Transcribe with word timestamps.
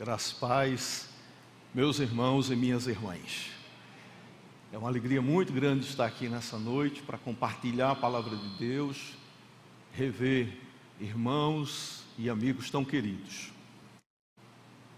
Graças 0.00 0.32
paz, 0.32 1.10
meus 1.74 1.98
irmãos 1.98 2.50
e 2.50 2.56
minhas 2.56 2.86
irmãs. 2.86 3.50
É 4.72 4.78
uma 4.78 4.88
alegria 4.88 5.20
muito 5.20 5.52
grande 5.52 5.84
estar 5.84 6.06
aqui 6.06 6.26
nessa 6.26 6.58
noite 6.58 7.02
para 7.02 7.18
compartilhar 7.18 7.90
a 7.90 7.94
palavra 7.94 8.34
de 8.34 8.48
Deus, 8.56 9.12
rever 9.92 10.56
irmãos 10.98 12.02
e 12.16 12.30
amigos 12.30 12.70
tão 12.70 12.82
queridos. 12.82 13.52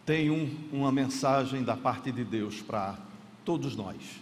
Tenho 0.07 0.57
uma 0.73 0.93
mensagem 0.93 1.65
da 1.65 1.77
parte 1.77 2.13
de 2.13 2.23
Deus 2.23 2.63
para 2.63 2.97
todos 3.45 3.75
nós. 3.75 4.21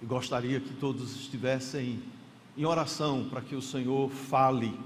E 0.00 0.06
gostaria 0.06 0.60
que 0.60 0.74
todos 0.74 1.16
estivessem 1.16 2.00
em 2.56 2.64
oração 2.64 3.28
para 3.28 3.40
que 3.40 3.56
o 3.56 3.60
Senhor 3.60 4.08
fale, 4.10 4.78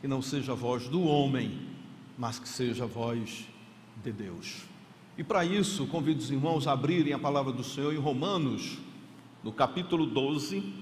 que 0.00 0.08
não 0.08 0.22
seja 0.22 0.52
a 0.52 0.56
voz 0.56 0.88
do 0.88 1.02
homem, 1.02 1.68
mas 2.16 2.38
que 2.38 2.48
seja 2.48 2.84
a 2.84 2.86
voz 2.86 3.46
de 4.02 4.12
Deus. 4.12 4.64
E 5.16 5.24
para 5.24 5.44
isso, 5.44 5.86
convido 5.86 6.20
os 6.20 6.30
irmãos 6.30 6.66
a 6.66 6.72
abrirem 6.72 7.12
a 7.12 7.18
palavra 7.18 7.52
do 7.52 7.64
Senhor 7.64 7.92
em 7.92 7.98
Romanos, 7.98 8.78
no 9.42 9.52
capítulo 9.52 10.06
12, 10.06 10.72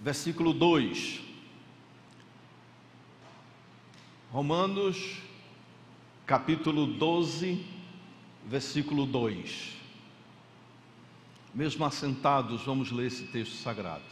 versículo 0.00 0.52
2. 0.52 1.20
Romanos, 4.30 5.18
capítulo 6.24 6.86
12, 6.86 7.64
versículo 8.46 9.04
2. 9.04 9.72
Mesmo 11.54 11.84
assentados, 11.84 12.62
vamos 12.62 12.90
ler 12.90 13.08
esse 13.08 13.24
texto 13.24 13.56
sagrado. 13.56 14.04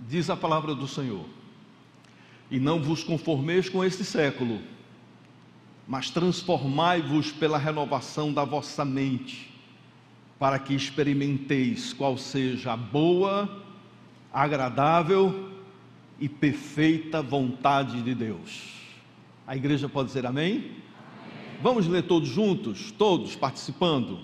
Diz 0.00 0.30
a 0.30 0.36
palavra 0.36 0.74
do 0.74 0.88
Senhor: 0.88 1.26
E 2.50 2.58
não 2.58 2.80
vos 2.82 3.02
conformeis 3.02 3.68
com 3.68 3.84
este 3.84 4.04
século 4.04 4.60
mas 5.86 6.10
transformai-vos 6.10 7.30
pela 7.30 7.58
renovação 7.58 8.32
da 8.32 8.44
vossa 8.44 8.84
mente, 8.84 9.52
para 10.38 10.58
que 10.58 10.74
experimenteis 10.74 11.92
qual 11.92 12.16
seja 12.16 12.72
a 12.72 12.76
boa, 12.76 13.62
agradável 14.32 15.50
e 16.18 16.28
perfeita 16.28 17.22
vontade 17.22 18.02
de 18.02 18.14
Deus. 18.14 18.72
A 19.46 19.54
igreja 19.54 19.88
pode 19.88 20.08
dizer 20.08 20.26
amém? 20.26 20.52
amém? 20.52 20.70
Vamos 21.62 21.86
ler 21.86 22.02
todos 22.04 22.28
juntos, 22.28 22.90
todos 22.90 23.36
participando. 23.36 24.20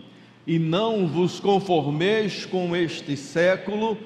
E 0.47 0.59
não 0.59 1.07
vos 1.07 1.39
conformeis 1.39 2.47
com 2.47 2.75
este 2.75 3.17
século, 3.17 3.99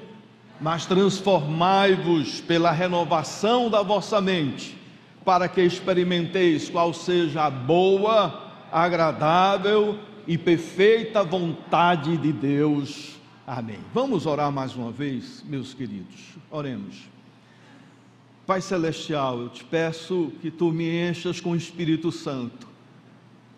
mas 0.60 0.86
transformai-vos 0.86 2.40
pela 2.40 2.72
renovação 2.72 3.70
da 3.70 3.82
vossa 3.82 4.20
mente 4.20 4.83
para 5.24 5.48
que 5.48 5.62
experimenteis 5.62 6.68
qual 6.68 6.92
seja 6.92 7.44
a 7.44 7.50
boa, 7.50 8.52
agradável 8.70 9.98
e 10.26 10.36
perfeita 10.36 11.24
vontade 11.24 12.16
de 12.16 12.32
Deus. 12.32 13.18
Amém. 13.46 13.78
Vamos 13.92 14.26
orar 14.26 14.52
mais 14.52 14.76
uma 14.76 14.90
vez, 14.90 15.42
meus 15.46 15.72
queridos. 15.72 16.34
Oremos. 16.50 17.08
Pai 18.46 18.60
Celestial, 18.60 19.40
eu 19.40 19.48
te 19.48 19.64
peço 19.64 20.30
que 20.42 20.50
tu 20.50 20.70
me 20.70 21.08
enchas 21.08 21.40
com 21.40 21.52
o 21.52 21.56
Espírito 21.56 22.12
Santo, 22.12 22.68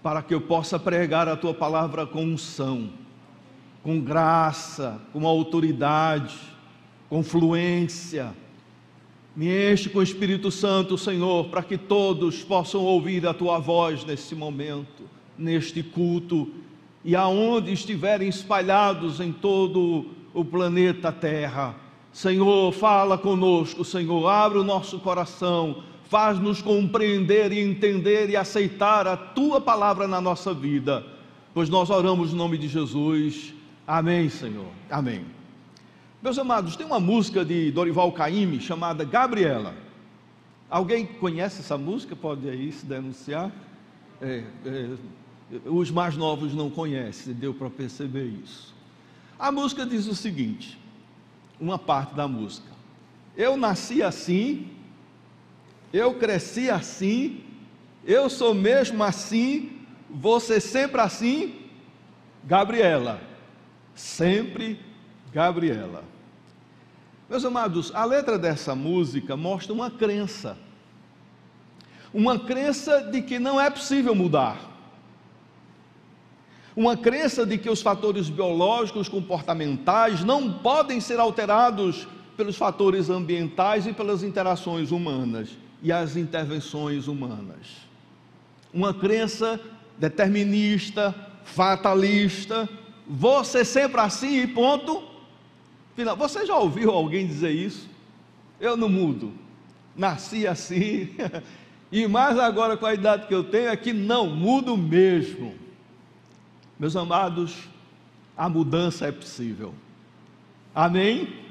para 0.03 0.23
que 0.23 0.33
eu 0.33 0.41
possa 0.41 0.79
pregar 0.79 1.29
a 1.29 1.37
tua 1.37 1.53
palavra 1.53 2.07
com 2.07 2.23
unção, 2.23 2.91
com 3.83 4.01
graça, 4.01 5.01
com 5.13 5.27
autoridade, 5.27 6.37
com 7.09 7.25
fluência 7.25 8.33
me 9.37 9.71
enche 9.71 9.91
com 9.91 9.99
o 9.99 10.03
Espírito 10.03 10.51
Santo, 10.51 10.97
Senhor, 10.97 11.49
para 11.49 11.63
que 11.63 11.77
todos 11.77 12.43
possam 12.43 12.81
ouvir 12.81 13.27
a 13.27 13.35
tua 13.35 13.59
voz 13.59 14.03
nesse 14.03 14.35
momento, 14.35 15.05
neste 15.37 15.83
culto, 15.83 16.49
e 17.05 17.15
aonde 17.15 17.71
estiverem 17.71 18.29
espalhados 18.29 19.21
em 19.21 19.31
todo 19.31 20.07
o 20.33 20.43
planeta 20.43 21.13
Terra. 21.13 21.77
Senhor, 22.11 22.73
fala 22.73 23.19
conosco, 23.19 23.85
Senhor, 23.85 24.27
abre 24.27 24.59
o 24.59 24.65
nosso 24.65 24.99
coração, 25.01 25.83
faz-nos 26.09 26.63
compreender 26.63 27.53
e 27.53 27.61
entender 27.61 28.31
e 28.31 28.37
aceitar 28.37 29.07
a 29.07 29.19
tua 29.19 29.61
palavra 29.61 30.09
na 30.09 30.19
nossa 30.19 30.55
vida, 30.55 31.05
pois 31.53 31.69
nós 31.69 31.91
oramos 31.91 32.33
no 32.33 32.39
nome 32.39 32.57
de 32.57 32.69
Jesus. 32.69 33.53
Amém, 33.87 34.31
Senhor. 34.31 34.71
Amém. 34.91 35.37
Meus 36.23 36.39
amados, 36.39 36.77
tem 36.77 36.87
uma 36.87 36.99
música 36.99 37.45
de 37.45 37.71
Dorival 37.71 38.11
Caymmi 38.11 38.59
chamada 38.61 39.05
Gabriela. 39.05 39.75
Alguém 40.69 41.05
conhece 41.05 41.61
essa 41.61 41.77
música? 41.77 42.17
Pode 42.17 42.49
aí 42.49 42.73
se 42.73 42.87
denunciar? 42.87 43.53
É, 44.21 44.43
é, 44.65 44.97
os 45.67 45.91
mais 45.91 46.17
novos 46.17 46.55
não 46.55 46.71
conhecem, 46.71 47.35
deu 47.35 47.53
para 47.53 47.69
perceber 47.69 48.25
isso. 48.25 48.75
A 49.39 49.53
música 49.53 49.85
diz 49.85 50.07
o 50.07 50.15
seguinte: 50.15 50.79
uma 51.61 51.79
parte 51.79 52.15
da 52.15 52.27
música. 52.27 52.73
Eu 53.37 53.55
nasci 53.57 54.03
assim, 54.03 54.71
eu 55.93 56.15
cresci 56.15 56.71
assim, 56.71 57.45
eu 58.05 58.31
sou 58.31 58.55
mesmo 58.55 59.05
assim, 59.05 59.81
você 60.11 60.61
sempre 60.61 61.01
assim, 61.01 61.55
Gabriela. 62.43 63.21
Sempre 63.95 64.79
Gabriela. 65.37 66.03
Meus 67.29 67.45
amados, 67.45 67.95
a 67.95 68.07
letra 68.07 68.39
dessa 68.39 68.75
música 68.75 69.37
mostra 69.37 69.71
uma 69.71 69.91
crença. 69.91 70.57
Uma 72.15 72.39
crença 72.39 73.03
de 73.03 73.21
que 73.21 73.39
não 73.39 73.61
é 73.61 73.69
possível 73.69 74.15
mudar. 74.15 74.59
Uma 76.75 76.97
crença 76.97 77.45
de 77.45 77.59
que 77.59 77.69
os 77.69 77.83
fatores 77.83 78.31
biológicos, 78.31 79.11
comportamentais 79.11 80.25
não 80.25 80.51
podem 80.51 81.01
ser 81.01 81.21
alterados 81.21 82.09
pelos 82.35 82.57
fatores 82.57 83.11
ambientais 83.11 83.87
e 83.87 83.93
pelas 83.93 84.23
interações 84.23 84.91
humanas 84.91 85.51
e 85.83 85.93
as 85.93 86.17
intervenções 86.17 87.09
humanas. 87.09 87.77
Uma 88.73 88.95
crença 88.95 89.61
determinista, 89.99 91.15
fatalista, 91.45 92.67
você 93.07 93.67
sempre 93.67 94.01
assim 94.01 94.41
e 94.41 94.47
ponto 94.47 95.16
Final, 95.97 96.15
você 96.15 96.45
já 96.45 96.55
ouviu 96.57 96.91
alguém 96.91 97.27
dizer 97.27 97.51
isso? 97.51 97.89
Eu 98.61 98.77
não 98.77 98.89
mudo, 98.89 99.33
nasci 99.97 100.47
assim, 100.47 101.15
e 101.91 102.07
mais 102.07 102.39
agora 102.39 102.77
com 102.77 102.85
a 102.85 102.95
idade 102.95 103.27
que 103.27 103.35
eu 103.35 103.45
tenho 103.45 103.69
é 103.69 103.77
que 103.77 103.95
não 103.95 104.27
mudo 104.27 104.77
mesmo. 104.77 105.55
Meus 106.79 106.95
amados, 106.95 107.55
a 108.37 108.49
mudança 108.49 109.07
é 109.07 109.13
possível. 109.13 109.75
Amém? 110.75 111.21
Amém? 111.21 111.47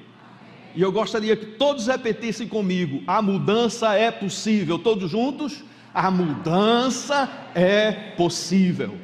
E 0.76 0.82
eu 0.82 0.92
gostaria 0.92 1.36
que 1.38 1.46
todos 1.46 1.88
repetissem 1.88 2.48
comigo: 2.48 3.02
a 3.08 3.22
mudança 3.22 3.96
é 3.96 4.12
possível. 4.12 4.78
Todos 4.78 5.10
juntos? 5.10 5.64
A 5.94 6.12
mudança 6.12 7.32
é 7.56 7.92
possível. 8.18 8.98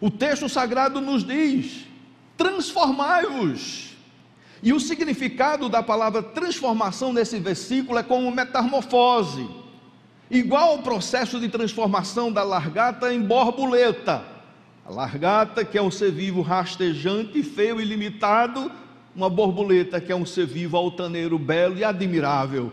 O 0.00 0.10
texto 0.10 0.48
sagrado 0.48 1.00
nos 1.00 1.24
diz: 1.24 1.86
transformai-vos 2.36 3.91
e 4.62 4.72
o 4.72 4.78
significado 4.78 5.68
da 5.68 5.82
palavra 5.82 6.22
transformação 6.22 7.12
nesse 7.12 7.38
versículo 7.40 7.98
é 7.98 8.02
como 8.02 8.30
metamorfose, 8.30 9.48
igual 10.30 10.70
ao 10.70 10.78
processo 10.78 11.40
de 11.40 11.48
transformação 11.48 12.30
da 12.30 12.44
largata 12.44 13.12
em 13.12 13.20
borboleta. 13.20 14.24
A 14.86 14.90
largata, 14.90 15.64
que 15.64 15.76
é 15.76 15.82
um 15.82 15.90
ser 15.90 16.12
vivo 16.12 16.42
rastejante, 16.42 17.42
feio 17.42 17.80
e 17.80 17.84
limitado, 17.84 18.70
uma 19.14 19.28
borboleta, 19.28 20.00
que 20.00 20.12
é 20.12 20.16
um 20.16 20.24
ser 20.24 20.46
vivo 20.46 20.76
altaneiro, 20.76 21.38
belo 21.38 21.76
e 21.76 21.84
admirável. 21.84 22.72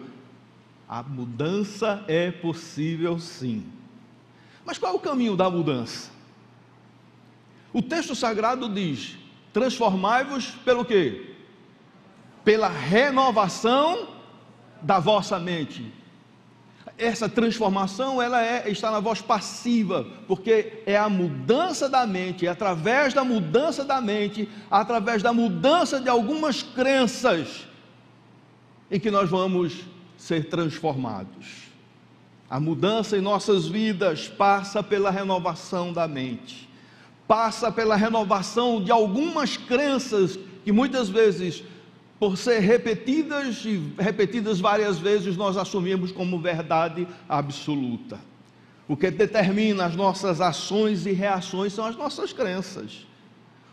A 0.87 1.01
mudança 1.01 2.03
é 2.07 2.31
possível 2.31 3.19
sim. 3.19 3.63
Mas 4.63 4.77
qual 4.77 4.93
é 4.93 4.95
o 4.95 4.99
caminho 4.99 5.35
da 5.35 5.49
mudança? 5.49 6.11
O 7.73 7.81
texto 7.81 8.15
sagrado 8.15 8.69
diz: 8.69 9.17
transformai-vos 9.51 10.51
pelo 10.65 10.85
quê? 10.85 11.28
Pela 12.43 12.67
renovação 12.67 14.07
da 14.81 14.99
vossa 14.99 15.39
mente. 15.39 15.93
Essa 16.97 17.29
transformação 17.29 18.21
ela 18.21 18.43
é, 18.43 18.69
está 18.69 18.91
na 18.91 18.99
voz 18.99 19.21
passiva, 19.21 20.05
porque 20.27 20.83
é 20.85 20.97
a 20.97 21.07
mudança 21.07 21.87
da 21.87 22.05
mente, 22.05 22.45
é 22.45 22.49
através 22.49 23.13
da 23.13 23.23
mudança 23.23 23.85
da 23.85 24.01
mente, 24.01 24.49
através 24.69 25.23
da 25.23 25.31
mudança 25.31 25.99
de 26.01 26.09
algumas 26.09 26.61
crenças, 26.61 27.67
em 28.91 28.99
que 28.99 29.09
nós 29.09 29.29
vamos 29.29 29.85
ser 30.17 30.49
transformados. 30.49 31.69
A 32.49 32.59
mudança 32.59 33.15
em 33.15 33.21
nossas 33.21 33.67
vidas 33.67 34.27
passa 34.27 34.81
pela 34.81 35.11
renovação 35.11 35.93
da 35.93 36.07
mente, 36.07 36.67
passa 37.27 37.71
pela 37.71 37.95
renovação 37.95 38.83
de 38.83 38.91
algumas 38.91 39.55
crenças 39.55 40.37
que 40.65 40.71
muitas 40.71 41.07
vezes 41.07 41.63
por 42.19 42.37
ser 42.37 42.59
repetidas 42.59 43.63
e 43.63 43.93
repetidas 43.97 44.59
várias 44.59 44.99
vezes, 44.99 45.37
nós 45.37 45.55
assumimos 45.55 46.11
como 46.11 46.37
verdade 46.37 47.07
absoluta. 47.29 48.19
O 48.87 48.97
que 48.97 49.09
determina 49.09 49.85
as 49.85 49.95
nossas 49.95 50.41
ações 50.41 51.05
e 51.05 51.13
reações 51.13 51.71
são 51.71 51.85
as 51.85 51.95
nossas 51.95 52.33
crenças. 52.33 53.07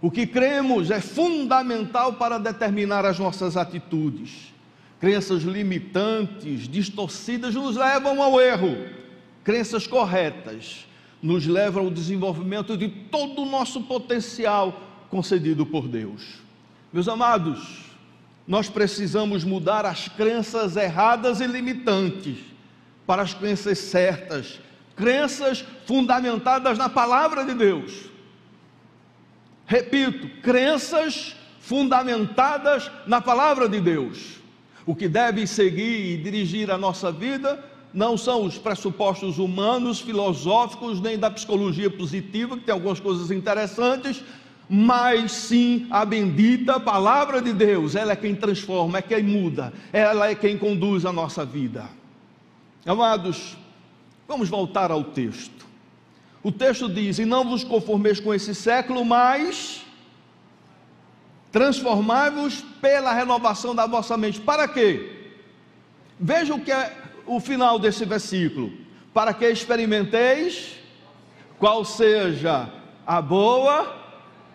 O 0.00 0.10
que 0.10 0.26
cremos 0.26 0.90
é 0.90 1.00
fundamental 1.00 2.12
para 2.12 2.38
determinar 2.38 3.04
as 3.04 3.18
nossas 3.18 3.56
atitudes. 3.56 4.52
Crenças 5.00 5.42
limitantes, 5.42 6.68
distorcidas, 6.68 7.54
nos 7.54 7.76
levam 7.76 8.22
ao 8.22 8.40
erro. 8.40 8.76
Crenças 9.42 9.86
corretas 9.86 10.86
nos 11.20 11.46
levam 11.46 11.84
ao 11.84 11.90
desenvolvimento 11.90 12.76
de 12.76 12.88
todo 12.88 13.42
o 13.42 13.46
nosso 13.46 13.82
potencial 13.82 14.80
concedido 15.10 15.64
por 15.66 15.88
Deus. 15.88 16.40
Meus 16.92 17.08
amados, 17.08 17.85
nós 18.46 18.68
precisamos 18.68 19.42
mudar 19.42 19.84
as 19.84 20.08
crenças 20.08 20.76
erradas 20.76 21.40
e 21.40 21.46
limitantes 21.46 22.38
para 23.06 23.22
as 23.22 23.34
crenças 23.34 23.78
certas, 23.78 24.60
crenças 24.94 25.64
fundamentadas 25.84 26.78
na 26.78 26.88
palavra 26.88 27.44
de 27.44 27.54
Deus. 27.54 28.06
Repito, 29.66 30.28
crenças 30.42 31.34
fundamentadas 31.60 32.90
na 33.06 33.20
palavra 33.20 33.68
de 33.68 33.80
Deus. 33.80 34.36
O 34.84 34.94
que 34.94 35.08
deve 35.08 35.46
seguir 35.46 36.12
e 36.12 36.16
dirigir 36.16 36.70
a 36.70 36.78
nossa 36.78 37.10
vida 37.10 37.62
não 37.92 38.16
são 38.16 38.44
os 38.44 38.56
pressupostos 38.56 39.38
humanos, 39.38 40.00
filosóficos, 40.00 41.00
nem 41.00 41.18
da 41.18 41.30
psicologia 41.30 41.90
positiva, 41.90 42.56
que 42.56 42.64
tem 42.64 42.72
algumas 42.72 43.00
coisas 43.00 43.30
interessantes, 43.30 44.22
mas 44.68 45.32
sim 45.32 45.86
a 45.90 46.04
bendita 46.04 46.80
palavra 46.80 47.40
de 47.40 47.52
Deus. 47.52 47.94
Ela 47.94 48.12
é 48.12 48.16
quem 48.16 48.34
transforma, 48.34 48.98
é 48.98 49.02
quem 49.02 49.22
muda, 49.22 49.72
ela 49.92 50.28
é 50.28 50.34
quem 50.34 50.58
conduz 50.58 51.04
a 51.04 51.12
nossa 51.12 51.44
vida. 51.44 51.84
Amados, 52.84 53.56
Vamos 54.28 54.48
voltar 54.48 54.90
ao 54.90 55.04
texto. 55.04 55.66
O 56.42 56.50
texto 56.50 56.88
diz: 56.88 57.18
E 57.18 57.24
não 57.24 57.44
vos 57.44 57.62
conformeis 57.62 58.18
com 58.18 58.34
esse 58.34 58.54
século, 58.54 59.04
mas 59.04 59.84
transformai-vos 61.52 62.62
pela 62.80 63.12
renovação 63.12 63.74
da 63.74 63.86
vossa 63.86 64.16
mente. 64.16 64.40
Para 64.40 64.66
quê? 64.66 65.28
Veja 66.18 66.54
o 66.54 66.60
que 66.60 66.72
é 66.72 66.92
o 67.24 67.38
final 67.38 67.78
desse 67.78 68.04
versículo. 68.04 68.72
Para 69.14 69.32
que 69.32 69.48
experimenteis 69.48 70.76
qual 71.58 71.84
seja 71.84 72.68
a 73.06 73.22
boa, 73.22 74.05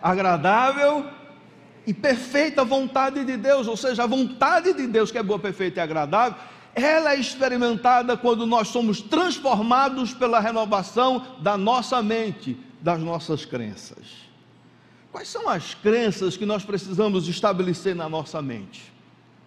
agradável 0.02 1.06
e 1.86 1.94
perfeita 1.94 2.64
vontade 2.64 3.24
de 3.24 3.36
Deus, 3.36 3.66
ou 3.66 3.76
seja, 3.76 4.04
a 4.04 4.06
vontade 4.06 4.72
de 4.72 4.86
Deus 4.86 5.10
que 5.10 5.18
é 5.18 5.22
boa, 5.22 5.38
perfeita 5.38 5.80
e 5.80 5.82
agradável, 5.82 6.38
ela 6.74 7.12
é 7.12 7.20
experimentada 7.20 8.16
quando 8.16 8.46
nós 8.46 8.68
somos 8.68 9.00
transformados 9.00 10.14
pela 10.14 10.40
renovação 10.40 11.36
da 11.40 11.56
nossa 11.56 12.02
mente, 12.02 12.56
das 12.80 13.00
nossas 13.00 13.44
crenças. 13.44 14.22
Quais 15.10 15.28
são 15.28 15.48
as 15.48 15.74
crenças 15.74 16.36
que 16.36 16.46
nós 16.46 16.64
precisamos 16.64 17.28
estabelecer 17.28 17.94
na 17.94 18.08
nossa 18.08 18.40
mente? 18.40 18.90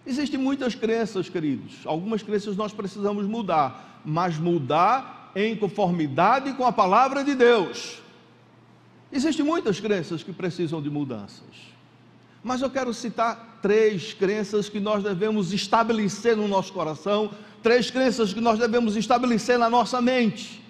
Existem 0.05 0.39
muitas 0.39 0.75
crenças, 0.75 1.27
queridos. 1.27 1.77
Algumas 1.85 2.21
crenças 2.21 2.55
nós 2.55 2.71
precisamos 2.71 3.25
mudar, 3.25 4.01
mas 4.05 4.37
mudar 4.37 5.31
em 5.35 5.55
conformidade 5.55 6.53
com 6.53 6.63
a 6.63 6.71
palavra 6.71 7.23
de 7.23 7.33
Deus. 7.33 8.04
Existem 9.15 9.45
muitas 9.45 9.79
crenças 9.79 10.21
que 10.23 10.33
precisam 10.33 10.81
de 10.81 10.89
mudanças. 10.89 11.73
Mas 12.43 12.61
eu 12.61 12.69
quero 12.69 12.93
citar 12.93 13.59
três 13.61 14.13
crenças 14.13 14.67
que 14.67 14.77
nós 14.77 15.01
devemos 15.01 15.53
estabelecer 15.53 16.35
no 16.35 16.49
nosso 16.49 16.73
coração, 16.73 17.31
três 17.63 17.89
crenças 17.89 18.33
que 18.33 18.41
nós 18.41 18.59
devemos 18.59 18.97
estabelecer 18.97 19.57
na 19.57 19.69
nossa 19.69 20.01
mente. 20.01 20.61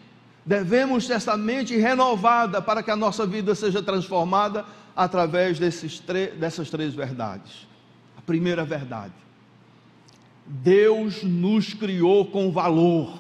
Devemos 0.46 1.08
ter 1.08 1.14
essa 1.14 1.36
mente 1.36 1.76
renovada 1.76 2.62
para 2.62 2.84
que 2.84 2.92
a 2.92 2.96
nossa 2.96 3.26
vida 3.26 3.56
seja 3.56 3.82
transformada 3.82 4.64
através 4.96 5.58
dessas 5.58 6.70
três 6.70 6.94
verdades. 6.94 7.68
A 8.16 8.22
primeira 8.22 8.64
verdade: 8.64 9.16
Deus 10.46 11.24
nos 11.24 11.74
criou 11.74 12.28
com 12.28 12.52
valor. 12.52 13.18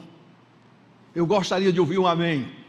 Eu 1.16 1.26
gostaria 1.26 1.74
de 1.74 1.80
ouvir 1.80 1.98
um 1.98 2.06
amém. 2.06 2.65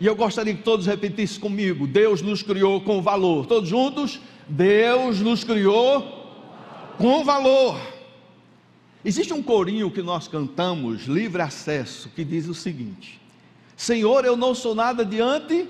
E 0.00 0.06
eu 0.06 0.14
gostaria 0.14 0.54
que 0.54 0.62
todos 0.62 0.86
repetissem 0.86 1.40
comigo: 1.40 1.86
Deus 1.86 2.22
nos 2.22 2.42
criou 2.42 2.80
com 2.80 3.00
valor. 3.00 3.46
Todos 3.46 3.68
juntos? 3.68 4.20
Deus 4.48 5.20
nos 5.20 5.42
criou 5.42 6.26
com 6.98 7.24
valor. 7.24 7.80
Existe 9.04 9.32
um 9.32 9.42
corinho 9.42 9.90
que 9.90 10.02
nós 10.02 10.26
cantamos, 10.26 11.06
livre 11.06 11.40
acesso, 11.40 12.10
que 12.14 12.24
diz 12.24 12.48
o 12.48 12.54
seguinte: 12.54 13.20
Senhor, 13.76 14.24
eu 14.24 14.36
não 14.36 14.54
sou 14.54 14.74
nada 14.74 15.04
diante 15.04 15.68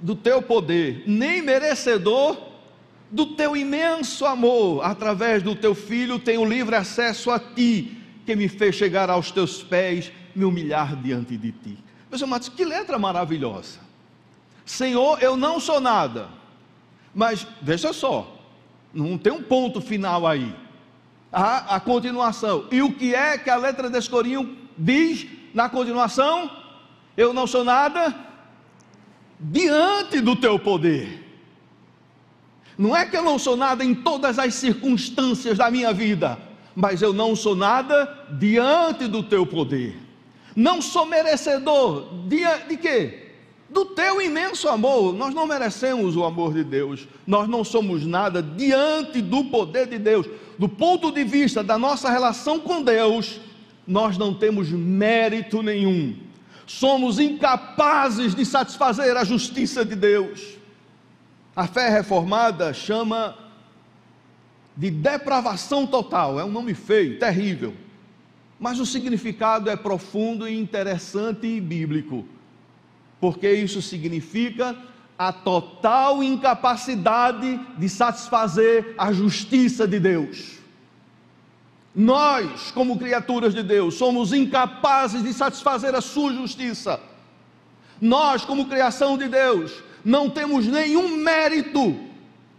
do 0.00 0.16
teu 0.16 0.42
poder, 0.42 1.04
nem 1.06 1.40
merecedor 1.40 2.36
do 3.10 3.26
teu 3.26 3.56
imenso 3.56 4.26
amor. 4.26 4.84
Através 4.84 5.42
do 5.42 5.54
teu 5.54 5.74
filho 5.74 6.18
tenho 6.18 6.44
livre 6.44 6.74
acesso 6.74 7.30
a 7.30 7.38
ti, 7.38 7.96
que 8.26 8.34
me 8.34 8.48
fez 8.48 8.74
chegar 8.74 9.08
aos 9.08 9.30
teus 9.30 9.62
pés, 9.62 10.10
me 10.34 10.44
humilhar 10.44 11.00
diante 11.00 11.36
de 11.36 11.52
ti. 11.52 11.78
Meus 12.12 12.22
amados, 12.22 12.48
que 12.48 12.64
letra 12.64 12.96
maravilhosa. 12.96 13.80
Senhor, 14.64 15.20
eu 15.20 15.36
não 15.36 15.58
sou 15.58 15.80
nada 15.80 16.28
mas 17.14 17.46
veja 17.60 17.92
só, 17.92 18.38
não 18.92 19.18
tem 19.18 19.32
um 19.32 19.42
ponto 19.42 19.80
final 19.80 20.26
aí. 20.26 20.54
Há 21.30 21.76
a 21.76 21.80
continuação. 21.80 22.66
E 22.70 22.82
o 22.82 22.92
que 22.92 23.14
é 23.14 23.38
que 23.38 23.50
a 23.50 23.56
letra 23.56 23.88
desse 23.88 24.08
corinho 24.08 24.56
diz 24.76 25.26
na 25.54 25.68
continuação? 25.68 26.50
Eu 27.16 27.32
não 27.32 27.46
sou 27.46 27.64
nada 27.64 28.14
diante 29.38 30.20
do 30.20 30.36
teu 30.36 30.58
poder. 30.58 31.20
Não 32.76 32.96
é 32.96 33.06
que 33.06 33.16
eu 33.16 33.22
não 33.22 33.38
sou 33.38 33.56
nada 33.56 33.84
em 33.84 33.94
todas 33.94 34.38
as 34.38 34.54
circunstâncias 34.54 35.58
da 35.58 35.70
minha 35.70 35.92
vida, 35.92 36.38
mas 36.74 37.02
eu 37.02 37.12
não 37.12 37.36
sou 37.36 37.54
nada 37.54 38.26
diante 38.38 39.06
do 39.06 39.22
teu 39.22 39.46
poder. 39.46 39.96
Não 40.54 40.82
sou 40.82 41.06
merecedor 41.06 42.26
de, 42.28 42.42
de 42.68 42.76
quê? 42.76 43.22
do 43.72 43.86
teu 43.86 44.20
imenso 44.20 44.68
amor. 44.68 45.14
Nós 45.14 45.34
não 45.34 45.46
merecemos 45.46 46.14
o 46.14 46.24
amor 46.24 46.52
de 46.52 46.62
Deus, 46.62 47.08
nós 47.26 47.48
não 47.48 47.64
somos 47.64 48.06
nada 48.06 48.42
diante 48.42 49.20
do 49.22 49.44
poder 49.44 49.86
de 49.86 49.98
Deus. 49.98 50.26
Do 50.58 50.68
ponto 50.68 51.10
de 51.10 51.24
vista 51.24 51.64
da 51.64 51.78
nossa 51.78 52.10
relação 52.10 52.60
com 52.60 52.82
Deus, 52.82 53.40
nós 53.86 54.18
não 54.18 54.34
temos 54.34 54.68
mérito 54.68 55.62
nenhum, 55.62 56.16
somos 56.66 57.18
incapazes 57.18 58.34
de 58.34 58.44
satisfazer 58.44 59.16
a 59.16 59.24
justiça 59.24 59.84
de 59.84 59.96
Deus. 59.96 60.58
A 61.56 61.66
fé 61.66 61.88
reformada 61.88 62.72
chama 62.72 63.36
de 64.76 64.90
depravação 64.90 65.86
total, 65.86 66.38
é 66.38 66.44
um 66.44 66.50
nome 66.50 66.74
feio, 66.74 67.18
terrível, 67.18 67.74
mas 68.62 68.80
o 68.80 68.86
significado 68.86 69.68
é 69.68 69.76
profundo 69.76 70.48
e 70.48 70.58
interessante 70.58 71.46
e 71.46 71.60
bíblico 71.60 72.24
porque 73.22 73.48
isso 73.52 73.80
significa 73.80 74.76
a 75.16 75.32
total 75.32 76.24
incapacidade 76.24 77.56
de 77.78 77.88
satisfazer 77.88 78.96
a 78.98 79.12
justiça 79.12 79.86
de 79.86 80.00
Deus. 80.00 80.58
Nós, 81.94 82.72
como 82.72 82.98
criaturas 82.98 83.54
de 83.54 83.62
Deus, 83.62 83.94
somos 83.94 84.32
incapazes 84.32 85.22
de 85.22 85.32
satisfazer 85.32 85.94
a 85.94 86.00
sua 86.00 86.32
justiça. 86.32 86.98
Nós, 88.00 88.44
como 88.44 88.66
criação 88.66 89.16
de 89.16 89.28
Deus, 89.28 89.72
não 90.04 90.28
temos 90.28 90.66
nenhum 90.66 91.16
mérito 91.18 91.96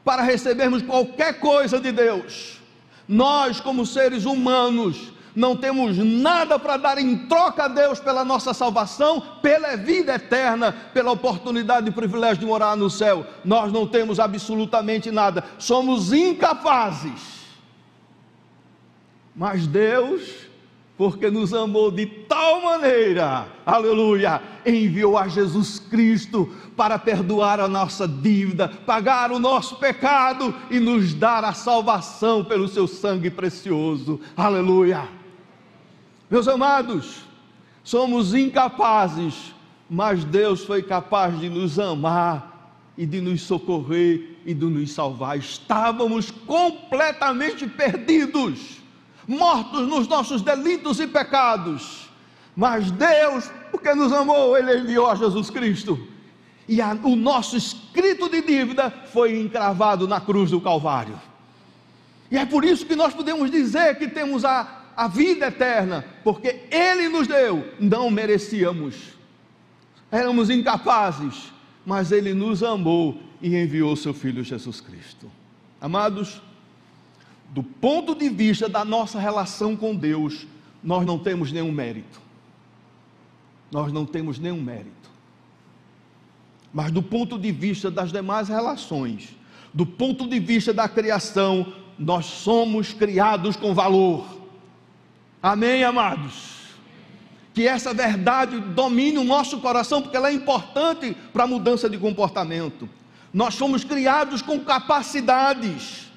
para 0.06 0.22
recebermos 0.22 0.82
qualquer 0.82 1.42
coisa 1.42 1.78
de 1.78 1.92
Deus. 1.92 2.62
Nós, 3.06 3.60
como 3.60 3.86
seres 3.86 4.24
humanos, 4.24 5.12
não 5.36 5.56
temos 5.56 5.98
nada 5.98 6.60
para 6.60 6.78
dar 6.78 6.98
em 6.98 7.18
troca 7.28 7.66
a 7.66 7.68
Deus 7.68 8.00
pela 8.00 8.24
nossa 8.24 8.54
salvação, 8.54 9.22
pela 9.42 9.76
vida 9.76 10.16
eterna, 10.16 10.72
pela 10.94 11.12
oportunidade 11.12 11.90
e 11.90 11.92
privilégio 11.92 12.38
de 12.38 12.46
morar 12.46 12.78
no 12.78 12.90
céu. 12.90 13.26
Nós 13.44 13.72
não 13.72 13.88
temos 13.88 14.20
absolutamente 14.20 15.10
nada, 15.12 15.44
somos 15.58 16.14
incapazes. 16.14 17.44
Mas 19.36 19.66
Deus, 19.66 20.22
porque 20.96 21.32
nos 21.32 21.54
amou 21.54 21.90
de 21.90 22.06
tal 22.06 22.62
maneira, 22.62 23.48
aleluia, 23.66 24.40
enviou 24.64 25.18
a 25.18 25.28
Jesus 25.28 25.80
Cristo 25.80 26.54
para 26.78 27.00
perdoar 27.00 27.60
a 27.60 27.68
nossa 27.68 28.08
dívida, 28.08 28.68
pagar 28.68 29.32
o 29.32 29.40
nosso 29.40 29.78
pecado 29.78 30.54
e 30.70 30.80
nos 30.80 31.16
dar 31.16 31.44
a 31.44 31.54
salvação 31.54 32.44
pelo 32.44 32.68
seu 32.68 32.88
sangue 32.88 33.32
precioso, 33.32 34.20
aleluia. 34.38 35.23
Meus 36.34 36.48
amados, 36.48 37.18
somos 37.84 38.34
incapazes, 38.34 39.54
mas 39.88 40.26
Deus 40.26 40.66
foi 40.66 40.82
capaz 40.82 41.40
de 41.40 41.48
nos 41.48 41.78
amar 41.78 42.76
e 42.98 43.06
de 43.06 43.22
nos 43.22 43.44
socorrer 43.44 44.40
e 44.44 44.52
de 44.52 44.66
nos 44.66 44.92
salvar. 44.94 45.38
Estávamos 45.38 46.32
completamente 46.32 47.68
perdidos, 47.68 48.82
mortos 49.28 49.88
nos 49.88 50.08
nossos 50.08 50.42
delitos 50.42 51.00
e 51.00 51.06
pecados, 51.06 52.10
mas 52.56 52.90
Deus, 52.90 53.52
porque 53.70 53.94
nos 53.94 54.12
amou, 54.12 54.58
Ele 54.58 54.80
enviou 54.80 55.16
Jesus 55.16 55.52
Cristo. 55.52 56.00
E 56.68 56.82
a, 56.82 56.98
o 57.04 57.16
nosso 57.16 57.56
escrito 57.56 58.28
de 58.28 58.42
dívida 58.42 58.90
foi 58.90 59.40
encravado 59.40 60.08
na 60.08 60.20
cruz 60.20 60.50
do 60.50 60.60
Calvário. 60.60 61.22
E 62.32 62.40
é 62.40 62.46
por 62.48 62.66
isso 62.66 62.88
que 62.88 62.96
nós 62.96 63.14
podemos 63.14 63.52
dizer 63.52 64.00
que 64.00 64.08
temos 64.08 64.44
a, 64.44 64.83
a 64.96 65.08
vida 65.08 65.48
eterna, 65.48 66.06
porque 66.24 66.68
Ele 66.72 67.10
nos 67.10 67.28
deu, 67.28 67.74
não 67.80 68.10
merecíamos, 68.10 68.96
éramos 70.12 70.50
incapazes, 70.50 71.52
mas 71.86 72.12
Ele 72.12 72.34
nos 72.34 72.64
amou 72.64 73.22
e 73.42 73.56
enviou 73.56 73.96
seu 73.96 74.14
Filho 74.14 74.44
Jesus 74.44 74.80
Cristo. 74.80 75.30
Amados, 75.82 76.42
do 77.50 77.62
ponto 77.62 78.16
de 78.16 78.30
vista 78.30 78.70
da 78.70 78.84
nossa 78.86 79.20
relação 79.20 79.76
com 79.76 79.96
Deus, 79.96 80.48
nós 80.84 81.06
não 81.06 81.20
temos 81.20 81.52
nenhum 81.52 81.72
mérito. 81.72 82.22
Nós 83.72 83.92
não 83.92 84.06
temos 84.06 84.40
nenhum 84.40 84.62
mérito. 84.62 84.92
Mas 86.74 86.92
do 86.92 87.04
ponto 87.04 87.38
de 87.38 87.52
vista 87.52 87.92
das 87.92 88.12
demais 88.12 88.48
relações, 88.48 89.36
do 89.74 89.86
ponto 89.86 90.28
de 90.28 90.40
vista 90.40 90.74
da 90.74 90.88
criação, 90.90 91.74
nós 91.98 92.26
somos 92.26 92.94
criados 92.94 93.56
com 93.56 93.74
valor. 93.74 94.33
Amém, 95.44 95.84
amados? 95.84 96.54
Que 97.54 97.68
essa 97.68 97.94
verdade 97.94 98.62
domine 98.62 99.18
o 99.18 99.26
nosso 99.26 99.60
coração, 99.60 100.02
porque 100.02 100.16
ela 100.16 100.30
é 100.30 100.34
importante 100.34 101.18
para 101.34 101.44
a 101.44 101.48
mudança 101.48 101.90
de 101.90 101.98
comportamento. 101.98 102.88
Nós 103.34 103.56
fomos 103.56 103.84
criados 103.84 104.42
com 104.42 104.62
capacidades, 104.62 106.10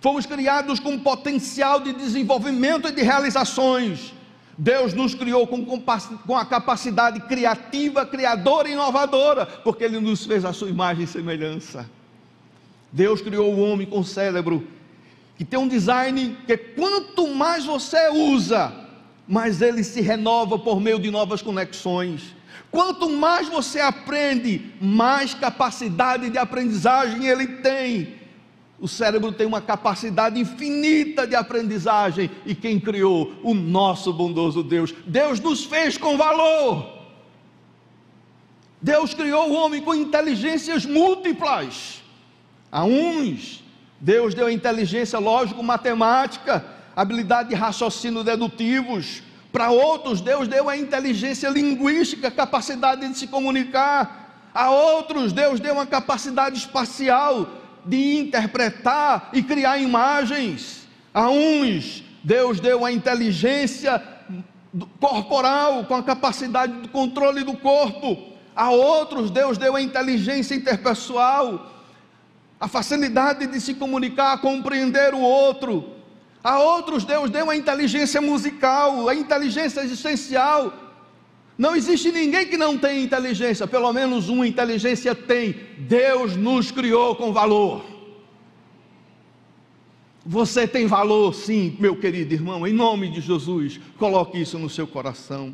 fomos 0.00 0.26
criados 0.26 0.80
com 0.80 0.98
potencial 0.98 1.78
de 1.78 1.92
desenvolvimento 1.92 2.88
e 2.88 2.92
de 2.92 3.02
realizações. 3.02 4.12
Deus 4.58 4.92
nos 4.92 5.14
criou 5.14 5.46
com, 5.46 5.64
com 5.64 6.36
a 6.36 6.44
capacidade 6.44 7.20
criativa, 7.20 8.04
criadora 8.04 8.68
e 8.68 8.72
inovadora, 8.72 9.46
porque 9.46 9.84
Ele 9.84 10.00
nos 10.00 10.26
fez 10.26 10.44
a 10.44 10.52
sua 10.52 10.68
imagem 10.68 11.04
e 11.04 11.06
semelhança. 11.06 11.88
Deus 12.90 13.22
criou 13.22 13.54
o 13.54 13.60
homem 13.60 13.86
com 13.86 14.02
cérebro 14.02 14.66
que 15.42 15.46
tem 15.48 15.58
um 15.58 15.66
design 15.66 16.36
que 16.46 16.56
quanto 16.56 17.26
mais 17.34 17.64
você 17.64 18.08
usa, 18.10 18.72
mais 19.26 19.60
ele 19.60 19.82
se 19.82 20.00
renova 20.00 20.56
por 20.56 20.80
meio 20.80 21.00
de 21.00 21.10
novas 21.10 21.42
conexões. 21.42 22.36
Quanto 22.70 23.10
mais 23.10 23.48
você 23.48 23.80
aprende, 23.80 24.72
mais 24.80 25.34
capacidade 25.34 26.30
de 26.30 26.38
aprendizagem 26.38 27.26
ele 27.26 27.48
tem. 27.56 28.14
O 28.78 28.86
cérebro 28.86 29.32
tem 29.32 29.44
uma 29.44 29.60
capacidade 29.60 30.38
infinita 30.38 31.26
de 31.26 31.34
aprendizagem. 31.34 32.30
E 32.46 32.54
quem 32.54 32.78
criou? 32.78 33.32
O 33.42 33.52
nosso 33.52 34.12
bondoso 34.12 34.62
Deus. 34.62 34.94
Deus 35.04 35.40
nos 35.40 35.64
fez 35.64 35.98
com 35.98 36.16
valor. 36.16 37.00
Deus 38.80 39.12
criou 39.12 39.50
o 39.50 39.54
homem 39.54 39.82
com 39.82 39.92
inteligências 39.92 40.86
múltiplas. 40.86 42.00
A 42.70 42.84
uns, 42.84 43.61
Deus 44.02 44.34
deu 44.34 44.50
inteligência 44.50 45.20
lógico-matemática, 45.20 46.64
habilidade 46.96 47.50
de 47.50 47.54
raciocínio 47.54 48.24
dedutivos. 48.24 49.22
Para 49.52 49.70
outros, 49.70 50.20
Deus 50.20 50.48
deu 50.48 50.68
a 50.68 50.76
inteligência 50.76 51.48
linguística, 51.48 52.28
capacidade 52.28 53.08
de 53.08 53.16
se 53.16 53.28
comunicar. 53.28 54.50
A 54.52 54.70
outros, 54.70 55.32
Deus 55.32 55.60
deu 55.60 55.74
uma 55.74 55.86
capacidade 55.86 56.58
espacial, 56.58 57.48
de 57.86 58.18
interpretar 58.18 59.30
e 59.32 59.40
criar 59.40 59.78
imagens. 59.78 60.88
A 61.14 61.28
uns, 61.28 62.02
Deus 62.24 62.58
deu 62.58 62.84
a 62.84 62.90
inteligência 62.90 64.02
corporal, 64.98 65.84
com 65.84 65.94
a 65.94 66.02
capacidade 66.02 66.72
de 66.80 66.88
controle 66.88 67.44
do 67.44 67.56
corpo. 67.56 68.32
A 68.56 68.70
outros, 68.70 69.30
Deus 69.30 69.56
deu 69.56 69.76
a 69.76 69.80
inteligência 69.80 70.56
interpessoal, 70.56 71.71
a 72.62 72.68
facilidade 72.68 73.48
de 73.48 73.60
se 73.60 73.74
comunicar, 73.74 74.40
compreender 74.40 75.14
o 75.14 75.20
outro. 75.20 75.96
A 76.44 76.60
outros, 76.60 77.04
Deus 77.04 77.28
deu 77.28 77.50
a 77.50 77.56
inteligência 77.56 78.20
musical, 78.20 79.08
a 79.08 79.14
inteligência 79.16 79.80
existencial, 79.80 80.72
não 81.58 81.76
existe 81.76 82.10
ninguém 82.10 82.46
que 82.46 82.56
não 82.56 82.78
tenha 82.78 83.02
inteligência, 83.02 83.66
pelo 83.66 83.92
menos 83.92 84.28
uma 84.28 84.46
inteligência 84.46 85.12
tem. 85.12 85.56
Deus 85.78 86.36
nos 86.36 86.70
criou 86.70 87.16
com 87.16 87.32
valor. 87.32 87.84
Você 90.24 90.66
tem 90.66 90.86
valor, 90.86 91.34
sim, 91.34 91.76
meu 91.80 91.96
querido 91.96 92.32
irmão, 92.32 92.64
em 92.64 92.72
nome 92.72 93.10
de 93.10 93.20
Jesus, 93.20 93.80
coloque 93.98 94.40
isso 94.40 94.56
no 94.56 94.70
seu 94.70 94.86
coração. 94.86 95.52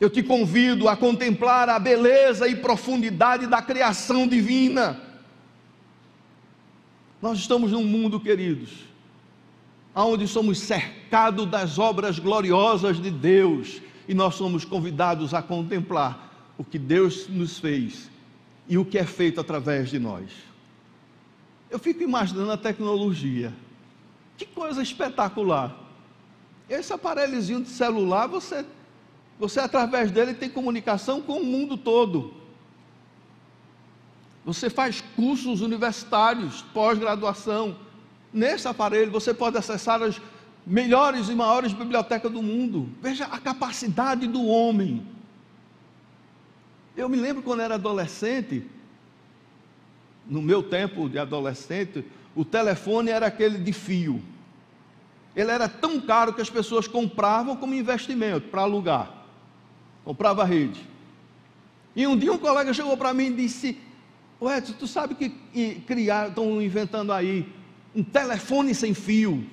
Eu 0.00 0.08
te 0.08 0.22
convido 0.22 0.88
a 0.88 0.96
contemplar 0.96 1.68
a 1.68 1.80
beleza 1.80 2.46
e 2.46 2.54
profundidade 2.54 3.48
da 3.48 3.60
criação 3.60 4.26
divina. 4.26 5.02
Nós 7.20 7.38
estamos 7.38 7.72
num 7.72 7.84
mundo, 7.84 8.20
queridos, 8.20 8.70
onde 9.94 10.28
somos 10.28 10.58
cercados 10.58 11.46
das 11.46 11.78
obras 11.78 12.18
gloriosas 12.18 13.00
de 13.00 13.10
Deus, 13.10 13.80
e 14.08 14.14
nós 14.14 14.34
somos 14.34 14.64
convidados 14.64 15.34
a 15.34 15.42
contemplar 15.42 16.52
o 16.58 16.64
que 16.64 16.78
Deus 16.78 17.28
nos 17.28 17.58
fez 17.58 18.10
e 18.68 18.78
o 18.78 18.84
que 18.84 18.98
é 18.98 19.04
feito 19.04 19.40
através 19.40 19.90
de 19.90 19.98
nós. 19.98 20.30
Eu 21.70 21.78
fico 21.78 22.02
imaginando 22.02 22.52
a 22.52 22.56
tecnologia. 22.56 23.52
Que 24.36 24.46
coisa 24.46 24.82
espetacular. 24.82 25.74
Esse 26.68 26.92
aparelhozinho 26.92 27.62
de 27.62 27.68
celular, 27.68 28.26
você, 28.26 28.64
você 29.38 29.60
através 29.60 30.10
dele 30.10 30.34
tem 30.34 30.48
comunicação 30.48 31.20
com 31.20 31.40
o 31.40 31.44
mundo 31.44 31.76
todo. 31.76 32.34
Você 34.46 34.70
faz 34.70 35.00
cursos 35.16 35.60
universitários, 35.60 36.62
pós-graduação. 36.72 37.76
Nesse 38.32 38.68
aparelho 38.68 39.10
você 39.10 39.34
pode 39.34 39.58
acessar 39.58 40.00
as 40.00 40.22
melhores 40.64 41.28
e 41.28 41.34
maiores 41.34 41.72
bibliotecas 41.72 42.30
do 42.30 42.40
mundo. 42.40 42.88
Veja 43.02 43.24
a 43.24 43.40
capacidade 43.40 44.28
do 44.28 44.46
homem. 44.46 45.04
Eu 46.96 47.08
me 47.08 47.16
lembro 47.16 47.42
quando 47.42 47.60
era 47.60 47.74
adolescente, 47.74 48.64
no 50.24 50.40
meu 50.40 50.62
tempo 50.62 51.08
de 51.08 51.18
adolescente, 51.18 52.04
o 52.32 52.44
telefone 52.44 53.10
era 53.10 53.26
aquele 53.26 53.58
de 53.58 53.72
fio. 53.72 54.22
Ele 55.34 55.50
era 55.50 55.68
tão 55.68 56.00
caro 56.00 56.32
que 56.32 56.40
as 56.40 56.48
pessoas 56.48 56.86
compravam 56.86 57.56
como 57.56 57.74
investimento 57.74 58.48
para 58.48 58.62
alugar. 58.62 59.12
Comprava 60.04 60.44
rede. 60.44 60.88
E 61.96 62.06
um 62.06 62.16
dia 62.16 62.32
um 62.32 62.38
colega 62.38 62.72
chegou 62.72 62.96
para 62.96 63.12
mim 63.12 63.26
e 63.26 63.34
disse: 63.34 63.85
Edson, 64.40 64.74
tu 64.78 64.86
sabe 64.86 65.14
que 65.14 65.30
criar, 65.86 66.28
estão 66.28 66.60
inventando 66.60 67.12
aí 67.12 67.50
um 67.94 68.02
telefone 68.02 68.74
sem 68.74 68.92
fio. 68.92 69.44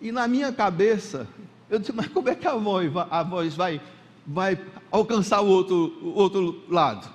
E 0.00 0.12
na 0.12 0.28
minha 0.28 0.52
cabeça, 0.52 1.28
eu 1.68 1.78
disse, 1.78 1.92
mas 1.92 2.06
como 2.08 2.28
é 2.28 2.34
que 2.34 2.46
a 2.46 2.54
voz, 2.54 2.92
a 3.10 3.22
voz 3.22 3.54
vai, 3.54 3.80
vai 4.26 4.60
alcançar 4.90 5.40
o 5.40 5.46
outro, 5.46 5.98
o 6.02 6.14
outro 6.14 6.62
lado? 6.68 7.08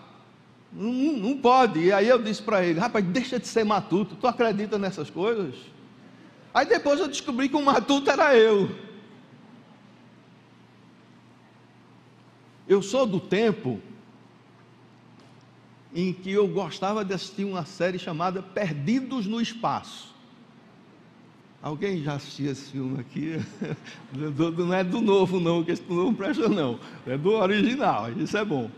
Não, 0.74 0.92
não 1.14 1.38
pode. 1.38 1.80
E 1.80 1.94
aí 1.94 2.08
eu 2.08 2.22
disse 2.22 2.42
para 2.42 2.66
ele, 2.66 2.80
rapaz, 2.80 3.06
deixa 3.06 3.40
de 3.40 3.48
ser 3.48 3.64
matuto, 3.64 4.16
tu 4.16 4.28
acredita 4.28 4.78
nessas 4.78 5.10
coisas? 5.10 5.56
Aí 6.54 6.66
depois 6.66 7.00
eu 7.00 7.08
descobri 7.08 7.48
que 7.48 7.56
o 7.56 7.62
matuto 7.62 8.10
era 8.10 8.36
eu. 8.36 8.70
Eu 12.68 12.82
sou 12.82 13.06
do 13.06 13.20
tempo 13.20 13.80
em 15.98 16.14
que 16.14 16.32
eu 16.32 16.48
gostava 16.48 17.04
de 17.04 17.12
assistir 17.12 17.44
uma 17.44 17.66
série 17.66 17.98
chamada 17.98 18.44
Perdidos 18.44 19.26
no 19.26 19.42
Espaço. 19.42 20.14
Alguém 21.60 22.04
já 22.04 22.14
assistiu 22.14 22.52
esse 22.52 22.70
filme 22.70 23.00
aqui? 23.00 23.40
Não 24.56 24.72
é 24.72 24.84
do 24.84 25.02
novo, 25.02 25.40
não, 25.40 25.64
que 25.64 25.72
esse 25.72 25.82
novo 25.90 26.16
presta, 26.16 26.48
não. 26.48 26.80
É 27.04 27.18
do 27.18 27.32
original, 27.32 28.12
isso 28.12 28.38
é 28.38 28.46
bom. 28.46 28.70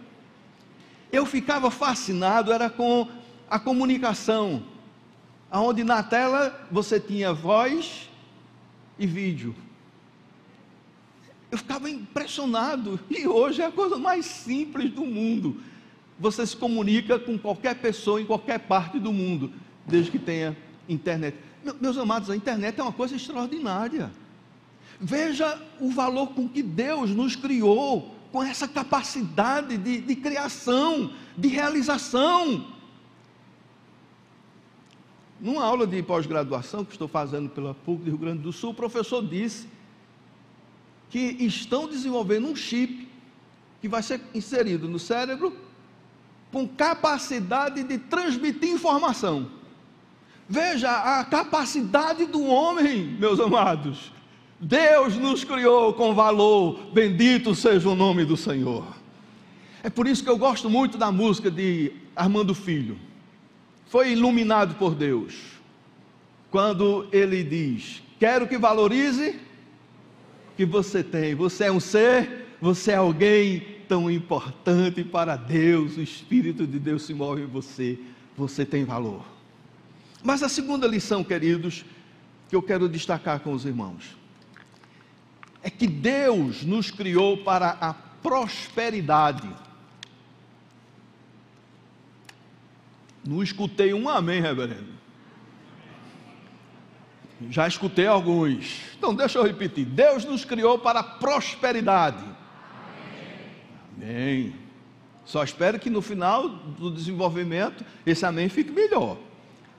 Eu 1.12 1.26
ficava 1.26 1.70
fascinado, 1.70 2.54
era 2.54 2.70
com 2.70 3.06
a 3.50 3.60
comunicação, 3.60 4.64
onde 5.52 5.84
na 5.84 6.02
tela 6.02 6.68
você 6.72 7.02
tinha 7.02 7.34
voz 7.34 8.10
e 8.98 9.06
vídeo. 9.06 9.54
Eu 11.52 11.58
ficava 11.58 11.90
impressionado, 11.90 12.98
e 13.10 13.28
hoje 13.28 13.62
é 13.62 13.66
a 13.66 13.72
coisa 13.72 13.98
mais 13.98 14.26
simples 14.26 14.90
do 14.92 15.06
mundo. 15.06 15.58
Você 16.20 16.46
se 16.46 16.56
comunica 16.56 17.18
com 17.18 17.38
qualquer 17.38 17.76
pessoa 17.76 18.22
em 18.22 18.26
qualquer 18.26 18.60
parte 18.60 19.00
do 19.00 19.14
mundo, 19.14 19.54
desde 19.86 20.12
que 20.12 20.20
tenha 20.20 20.56
internet. 20.88 21.38
Meus 21.80 21.98
amados, 21.98 22.30
a 22.30 22.36
internet 22.36 22.78
é 22.80 22.84
uma 22.84 22.92
coisa 22.92 23.16
extraordinária. 23.16 24.12
Veja 25.00 25.62
o 25.80 25.90
valor 25.90 26.28
com 26.28 26.48
que 26.48 26.62
Deus 26.62 27.12
nos 27.12 27.38
criou, 27.38 28.14
com 28.34 28.44
essa 28.44 28.68
capacidade 28.68 29.78
de, 29.78 30.02
de 30.02 30.16
criação, 30.16 31.14
de 31.38 31.48
realização. 31.48 32.68
Numa 35.40 35.64
aula 35.64 35.88
de 35.88 36.04
pós-graduação 36.04 36.84
que 36.84 36.92
estou 36.92 37.08
fazendo 37.08 37.50
pela 37.50 37.74
PUC 37.74 38.04
do 38.04 38.10
Rio 38.10 38.18
Grande 38.18 38.42
do 38.42 38.52
Sul, 38.52 38.72
o 38.72 38.76
professor 38.76 39.26
disse 39.26 39.70
que 41.10 41.38
estão 41.40 41.88
desenvolvendo 41.88 42.50
um 42.50 42.56
chip 42.56 43.08
que 43.80 43.88
vai 43.88 44.04
ser 44.04 44.20
inserido 44.36 44.88
no 44.90 45.00
cérebro 45.00 45.69
com 46.52 46.68
capacidade 46.68 47.84
de 47.84 47.98
transmitir 47.98 48.70
informação. 48.70 49.50
Veja 50.48 50.90
a 50.90 51.24
capacidade 51.24 52.26
do 52.26 52.44
homem, 52.46 53.06
meus 53.20 53.40
amados. 53.40 54.12
Deus 54.60 55.16
nos 55.16 55.44
criou 55.44 55.94
com 55.94 56.14
valor, 56.14 56.92
bendito 56.92 57.54
seja 57.56 57.88
o 57.88 57.96
nome 57.96 58.26
do 58.26 58.36
Senhor. 58.36 58.86
É 59.84 59.90
por 59.90 60.08
isso 60.08 60.24
que 60.24 60.30
eu 60.30 60.38
gosto 60.38 60.70
muito 60.70 60.98
da 60.98 61.12
música 61.12 61.50
de 61.50 61.94
Armando 62.16 62.54
Filho. 62.54 62.98
Foi 63.86 64.12
iluminado 64.12 64.76
por 64.76 64.94
Deus. 64.94 65.36
Quando 66.52 67.08
ele 67.12 67.44
diz: 67.44 68.02
Quero 68.20 68.48
que 68.48 68.58
valorize 68.58 69.40
que 70.58 70.66
você 70.66 71.02
tem. 71.02 71.34
Você 71.36 71.66
é 71.66 71.72
um 71.72 71.80
ser, 71.80 72.39
você 72.62 72.92
é 72.92 72.96
alguém 72.96 73.80
tão 73.88 74.10
importante 74.12 75.04
para 75.04 75.36
Deus. 75.36 75.98
O 75.98 76.02
Espírito 76.02 76.68
de 76.68 76.78
Deus 76.78 77.04
se 77.04 77.14
move 77.14 77.44
em 77.44 77.48
você. 77.48 77.98
Você 78.38 78.66
tem 78.66 78.84
valor. 78.84 79.26
Mas 80.24 80.44
a 80.44 80.50
segunda 80.50 80.86
lição, 80.86 81.24
queridos, 81.24 81.86
que 82.50 82.56
eu 82.56 82.62
quero 82.62 82.90
destacar 82.90 83.40
com 83.40 83.54
os 83.54 83.66
irmãos, 83.66 84.18
é 85.64 85.70
que 85.70 85.88
Deus 85.88 86.64
nos 86.64 86.92
criou 86.92 87.38
para 87.38 87.78
a 87.80 87.94
prosperidade. 87.94 89.50
Não 93.26 93.42
escutei 93.44 93.94
um 93.94 94.10
amém, 94.10 94.42
reverendo. 94.42 95.00
Já 97.50 97.68
escutei 97.68 98.08
alguns. 98.08 98.82
Então, 98.98 99.14
deixa 99.14 99.40
eu 99.40 99.44
repetir. 99.44 99.86
Deus 99.86 100.26
nos 100.26 100.44
criou 100.44 100.80
para 100.80 101.00
a 101.00 101.04
prosperidade. 101.04 102.24
Amém. 104.02 104.56
Só 105.26 105.44
espero 105.44 105.78
que 105.78 105.90
no 105.90 106.02
final 106.02 106.48
do 106.48 106.90
desenvolvimento 106.90 107.84
esse 108.06 108.26
amém 108.26 108.48
fique 108.48 108.72
melhor. 108.72 109.18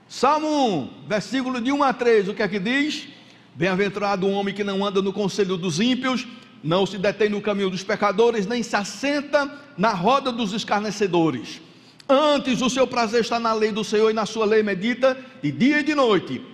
Salmo 0.07 0.47
1, 0.47 1.07
versículo 1.07 1.59
de 1.59 1.71
1 1.71 1.83
a 1.83 1.91
3, 1.91 2.27
o 2.27 2.33
que 2.33 2.43
é 2.43 2.47
que 2.47 2.59
diz? 2.59 3.07
Bem-aventurado 3.55 4.27
o 4.27 4.31
homem 4.31 4.53
que 4.53 4.63
não 4.63 4.85
anda 4.85 5.01
no 5.01 5.11
conselho 5.11 5.57
dos 5.57 5.79
ímpios, 5.79 6.27
não 6.63 6.85
se 6.85 6.97
detém 6.97 7.29
no 7.29 7.41
caminho 7.41 7.69
dos 7.69 7.83
pecadores, 7.83 8.45
nem 8.45 8.61
se 8.61 8.75
assenta 8.75 9.51
na 9.75 9.91
roda 9.91 10.31
dos 10.31 10.53
escarnecedores. 10.53 11.59
Antes 12.07 12.61
o 12.61 12.69
seu 12.69 12.85
prazer 12.85 13.21
está 13.21 13.39
na 13.39 13.53
lei 13.53 13.71
do 13.71 13.83
Senhor 13.83 14.11
e 14.11 14.13
na 14.13 14.25
sua 14.25 14.45
lei 14.45 14.61
medita 14.61 15.17
de 15.41 15.51
dia 15.51 15.79
e 15.79 15.83
de 15.83 15.95
noite. 15.95 16.45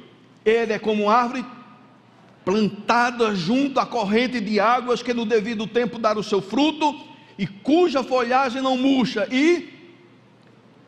Ele 0.45 0.71
é 0.71 0.79
como 0.79 1.09
árvore 1.09 1.45
plantada 2.45 3.35
junto 3.35 3.79
à 3.79 3.85
corrente 3.85 4.39
de 4.39 4.59
águas 4.59 5.03
que 5.03 5.13
no 5.13 5.25
devido 5.25 5.67
tempo 5.67 5.99
dá 5.99 6.17
o 6.17 6.23
seu 6.23 6.41
fruto 6.41 7.16
e 7.37 7.45
cuja 7.45 8.03
folhagem 8.03 8.61
não 8.61 8.77
murcha 8.77 9.27
e 9.31 9.73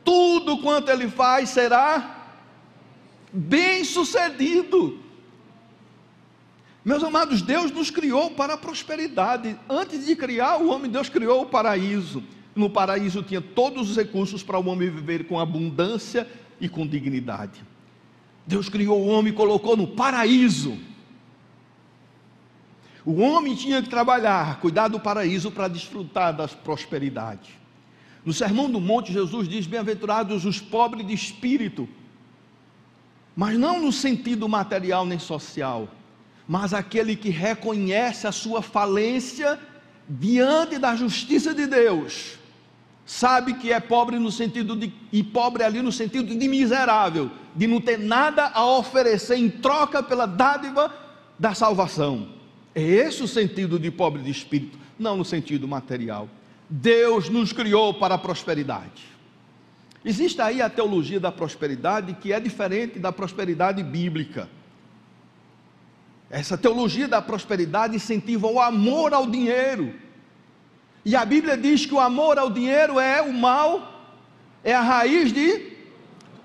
tudo 0.04 0.58
quanto 0.58 0.90
ele 0.90 1.08
faz 1.08 1.50
será 1.50 2.18
bem 3.32 3.84
sucedido. 3.84 5.00
Meus 6.84 7.04
amados, 7.04 7.42
Deus 7.42 7.72
nos 7.72 7.92
criou 7.92 8.32
para 8.32 8.54
a 8.54 8.58
prosperidade. 8.58 9.56
Antes 9.70 10.06
de 10.06 10.16
criar 10.16 10.58
o 10.58 10.70
homem, 10.70 10.90
Deus 10.90 11.10
criou 11.10 11.44
o 11.44 11.46
paraíso. 11.46 12.24
No 12.56 12.70
paraíso 12.70 13.22
tinha 13.22 13.42
todos 13.42 13.92
os 13.92 13.98
recursos 13.98 14.42
para 14.42 14.58
o 14.58 14.68
homem 14.68 14.90
viver 14.90 15.28
com 15.28 15.40
abundância 15.40 16.28
e 16.60 16.68
com 16.68 16.88
dignidade. 16.88 17.64
Deus 18.48 18.68
criou 18.70 19.00
o 19.00 19.08
homem 19.08 19.32
e 19.32 19.36
colocou 19.36 19.78
no 19.78 19.88
paraíso. 19.88 20.80
O 23.06 23.22
homem 23.22 23.56
tinha 23.56 23.82
que 23.82 23.90
trabalhar, 23.90 24.60
cuidar 24.60 24.88
do 24.88 25.00
paraíso 25.00 25.52
para 25.52 25.68
desfrutar 25.68 26.36
das 26.36 26.54
prosperidades. 26.54 27.50
No 28.26 28.34
Sermão 28.34 28.70
do 28.70 28.80
Monte, 28.80 29.14
Jesus 29.14 29.48
diz: 29.48 29.66
Bem-aventurados 29.66 30.46
os 30.46 30.60
pobres 30.60 31.08
de 31.08 31.14
espírito, 31.14 31.88
mas 33.36 33.58
não 33.58 33.82
no 33.82 33.92
sentido 33.92 34.50
material 34.50 35.06
nem 35.06 35.18
social 35.18 35.90
mas 36.50 36.74
aquele 36.74 37.16
que 37.16 37.30
reconhece 37.30 38.26
a 38.26 38.32
sua 38.32 38.60
falência 38.60 39.60
diante 40.10 40.80
da 40.80 40.96
justiça 40.96 41.54
de 41.54 41.68
Deus, 41.68 42.40
sabe 43.06 43.54
que 43.54 43.72
é 43.72 43.80
pobre 43.80 44.18
no 44.18 44.32
sentido 44.32 44.76
de, 44.76 44.92
e 45.14 45.22
pobre 45.22 45.64
ali 45.64 45.80
no 45.80 45.92
sentido 45.92 46.36
de 46.36 46.48
miserável, 46.48 47.30
de 47.56 47.68
não 47.68 47.80
ter 47.80 48.00
nada 48.00 48.50
a 48.52 48.66
oferecer 48.66 49.36
em 49.36 49.48
troca 49.48 50.02
pela 50.02 50.26
dádiva 50.26 50.92
da 51.38 51.54
salvação. 51.54 52.28
É 52.74 52.82
esse 52.82 53.24
o 53.24 53.28
sentido 53.28 53.80
de 53.80 53.90
pobre 53.90 54.22
de 54.22 54.30
espírito, 54.30 54.78
não 54.98 55.18
no 55.18 55.26
sentido 55.26 55.68
material. 55.68 56.30
Deus 56.70 57.30
nos 57.30 57.52
criou 57.52 57.94
para 57.94 58.16
a 58.16 58.18
prosperidade. 58.18 59.04
Existe 60.06 60.42
aí 60.42 60.62
a 60.62 60.70
teologia 60.70 61.20
da 61.20 61.32
prosperidade 61.32 62.14
que 62.14 62.32
é 62.32 62.40
diferente 62.40 63.00
da 63.00 63.12
prosperidade 63.12 63.84
bíblica. 63.84 64.50
Essa 66.30 66.58
teologia 66.58 67.08
da 67.08 67.22
prosperidade 67.22 67.96
incentiva 67.96 68.48
o 68.48 68.60
amor 68.60 69.14
ao 69.14 69.26
dinheiro. 69.26 69.94
E 71.04 71.16
a 71.16 71.26
Bíblia 71.26 71.58
diz 71.58 71.86
que 71.86 71.94
o 71.94 72.00
amor 72.00 72.38
ao 72.38 72.52
dinheiro 72.52 73.00
é 73.00 73.22
o 73.22 73.34
mal, 73.34 74.16
é 74.64 74.74
a 74.76 74.82
raiz 74.82 75.34
de 75.34 75.74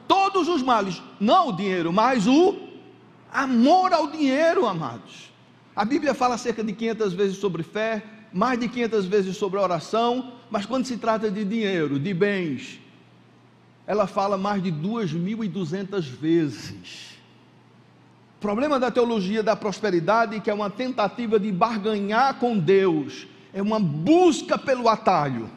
todos 0.09 0.49
os 0.49 0.63
males. 0.63 1.03
Não 1.21 1.49
o 1.49 1.53
dinheiro, 1.53 1.93
mas 1.93 2.27
o 2.27 2.57
amor 3.31 3.93
ao 3.93 4.11
dinheiro, 4.11 4.67
amados. 4.67 5.34
A 5.75 5.85
Bíblia 5.85 6.15
fala 6.15 6.39
cerca 6.39 6.63
de 6.63 6.73
500 6.73 7.13
vezes 7.13 7.37
sobre 7.39 7.63
fé, 7.63 8.03
mais 8.33 8.59
de 8.59 8.69
500 8.69 9.07
vezes 9.07 9.37
sobre 9.37 9.59
oração, 9.59 10.35
mas 10.51 10.67
quando 10.67 10.85
se 10.85 10.97
trata 10.97 11.31
de 11.31 11.45
dinheiro, 11.45 11.99
de 11.99 12.13
bens, 12.15 12.81
ela 13.87 14.07
fala 14.07 14.37
mais 14.37 14.63
de 14.63 14.73
2.200 14.73 16.01
vezes 16.03 17.15
problema 18.45 18.79
da 18.79 18.91
teologia 18.91 19.43
da 19.43 19.57
prosperidade, 19.57 20.39
que 20.39 20.51
é 20.51 20.55
uma 20.55 20.69
tentativa 20.69 21.41
de 21.41 21.51
barganhar 21.51 22.35
com 22.35 22.59
Deus, 22.59 23.27
é 23.55 23.63
uma 23.63 23.81
busca 23.81 24.59
pelo 24.59 24.87
atalho. 24.87 25.49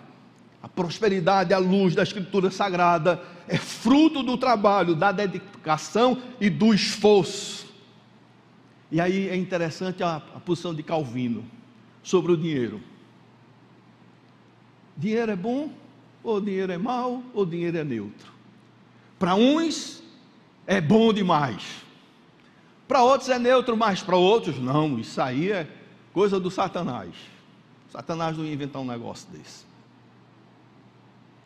A 0.63 0.69
prosperidade 0.69 1.53
à 1.53 1.57
luz 1.57 1.93
da 1.93 2.03
Escritura 2.03 2.49
Sagrada 2.49 3.21
é 3.45 3.57
fruto 3.57 4.23
do 4.23 4.37
trabalho, 4.37 4.95
da 4.95 5.11
dedicação 5.11 6.17
e 6.39 6.49
do 6.49 6.73
esforço. 6.73 7.66
E 8.91 9.01
aí 9.01 9.29
é 9.29 9.35
interessante 9.35 10.01
a, 10.03 10.17
a 10.17 10.39
posição 10.39 10.73
de 10.73 10.83
Calvino 10.83 11.43
sobre 12.01 12.31
o 12.31 12.37
dinheiro. 12.37 12.81
Dinheiro 14.95 15.31
é 15.31 15.35
bom, 15.35 15.71
ou 16.23 16.39
dinheiro 16.41 16.71
é 16.71 16.77
mau, 16.77 17.23
ou 17.33 17.45
dinheiro 17.45 17.77
é 17.77 17.83
neutro. 17.83 18.31
Para 19.19 19.35
uns 19.35 20.01
é 20.65 20.79
bom 20.79 21.13
demais 21.13 21.87
para 22.87 23.03
outros 23.03 23.29
é 23.29 23.37
neutro, 23.37 23.75
mas 23.75 24.01
para 24.01 24.15
outros 24.15 24.57
não. 24.57 24.97
Isso 24.97 25.21
aí 25.21 25.51
é 25.51 25.67
coisa 26.13 26.39
do 26.39 26.49
Satanás. 26.49 27.13
Satanás 27.91 28.37
não 28.37 28.45
ia 28.45 28.53
inventar 28.53 28.81
um 28.81 28.85
negócio 28.85 29.27
desse. 29.29 29.65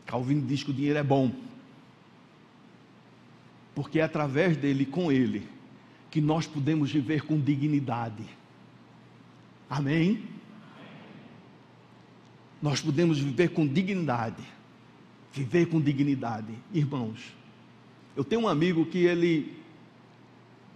Calvino 0.05 0.45
diz 0.45 0.63
que 0.63 0.69
o 0.69 0.73
dinheiro 0.73 0.99
é 0.99 1.03
bom. 1.03 1.31
Porque 3.73 3.99
é 3.99 4.03
através 4.03 4.55
dele, 4.55 4.85
com 4.85 5.11
ele, 5.11 5.47
que 6.11 6.19
nós 6.19 6.45
podemos 6.45 6.91
viver 6.91 7.21
com 7.21 7.39
dignidade. 7.39 8.23
Amém? 9.69 10.25
Nós 12.61 12.81
podemos 12.81 13.17
viver 13.17 13.49
com 13.49 13.65
dignidade. 13.65 14.43
Viver 15.31 15.67
com 15.67 15.79
dignidade. 15.79 16.53
Irmãos, 16.73 17.33
eu 18.15 18.25
tenho 18.25 18.41
um 18.41 18.47
amigo 18.49 18.85
que 18.85 18.99
ele 18.99 19.57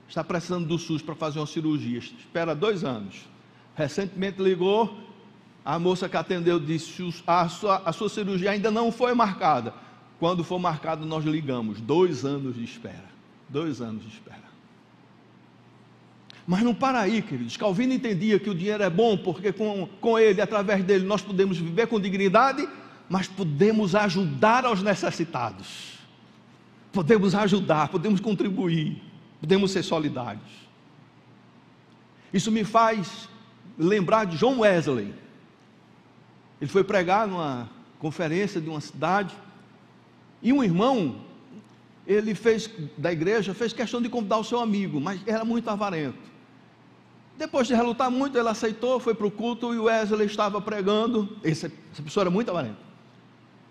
está 0.07 0.23
precisando 0.23 0.65
do 0.65 0.79
SUS 0.79 1.01
para 1.01 1.13
fazer 1.13 1.39
uma 1.39 1.45
cirurgia, 1.45 1.99
espera 1.99 2.55
dois 2.55 2.85
anos. 2.85 3.27
Recentemente 3.75 4.41
ligou, 4.41 4.97
a 5.65 5.77
moça 5.77 6.07
que 6.07 6.15
atendeu 6.15 6.57
disse: 6.57 7.13
a 7.27 7.49
sua, 7.49 7.81
a 7.85 7.91
sua 7.91 8.07
cirurgia 8.07 8.51
ainda 8.51 8.71
não 8.71 8.89
foi 8.89 9.13
marcada. 9.13 9.73
Quando 10.17 10.45
for 10.45 10.57
marcada, 10.57 11.05
nós 11.05 11.25
ligamos. 11.25 11.81
Dois 11.81 12.23
anos 12.23 12.55
de 12.55 12.63
espera. 12.63 13.09
Dois 13.49 13.81
anos 13.81 14.03
de 14.03 14.09
espera. 14.09 14.44
Mas 16.47 16.61
não 16.61 16.75
para 16.75 16.99
aí, 16.99 17.21
queridos. 17.21 17.57
Calvino 17.57 17.93
entendia 17.93 18.39
que 18.39 18.49
o 18.49 18.55
dinheiro 18.55 18.83
é 18.83 18.89
bom, 18.89 19.17
porque 19.17 19.51
com, 19.51 19.87
com 19.99 20.19
ele, 20.19 20.41
através 20.41 20.83
dele, 20.83 21.05
nós 21.05 21.21
podemos 21.21 21.57
viver 21.57 21.87
com 21.87 21.99
dignidade, 21.99 22.67
mas 23.09 23.27
podemos 23.27 23.95
ajudar 23.95 24.65
aos 24.65 24.83
necessitados. 24.83 25.95
Podemos 26.91 27.33
ajudar, 27.33 27.87
podemos 27.89 28.19
contribuir 28.19 29.01
podemos 29.45 29.69
ser 29.69 29.83
solidários. 29.83 30.41
Isso 32.33 32.51
me 32.51 32.63
faz 32.63 33.29
lembrar 33.77 34.25
de 34.25 34.37
John 34.37 34.59
Wesley. 34.59 35.13
Ele 36.59 36.69
foi 36.69 36.83
pregar 36.83 37.27
numa 37.27 37.69
conferência 37.99 38.59
de 38.59 38.67
uma 38.67 38.81
cidade 38.81 39.35
e 40.41 40.51
um 40.51 40.63
irmão, 40.63 41.21
ele 42.07 42.33
fez 42.33 42.69
da 42.97 43.11
igreja, 43.11 43.53
fez 43.53 43.71
questão 43.71 44.01
de 44.01 44.09
convidar 44.09 44.37
o 44.37 44.43
seu 44.43 44.59
amigo, 44.59 44.99
mas 44.99 45.21
era 45.27 45.45
muito 45.45 45.69
avarento. 45.69 46.34
Depois 47.37 47.67
de 47.67 47.73
relutar 47.73 48.09
muito, 48.09 48.37
ele 48.37 48.47
aceitou, 48.47 48.99
foi 48.99 49.13
para 49.13 49.27
o 49.27 49.31
culto 49.31 49.73
e 49.73 49.77
o 49.77 49.83
Wesley 49.83 50.25
estava 50.25 50.61
pregando. 50.61 51.37
Essa, 51.43 51.71
essa 51.91 52.01
pessoa 52.01 52.23
era 52.23 52.29
muito 52.29 52.49
avarenta. 52.49 52.77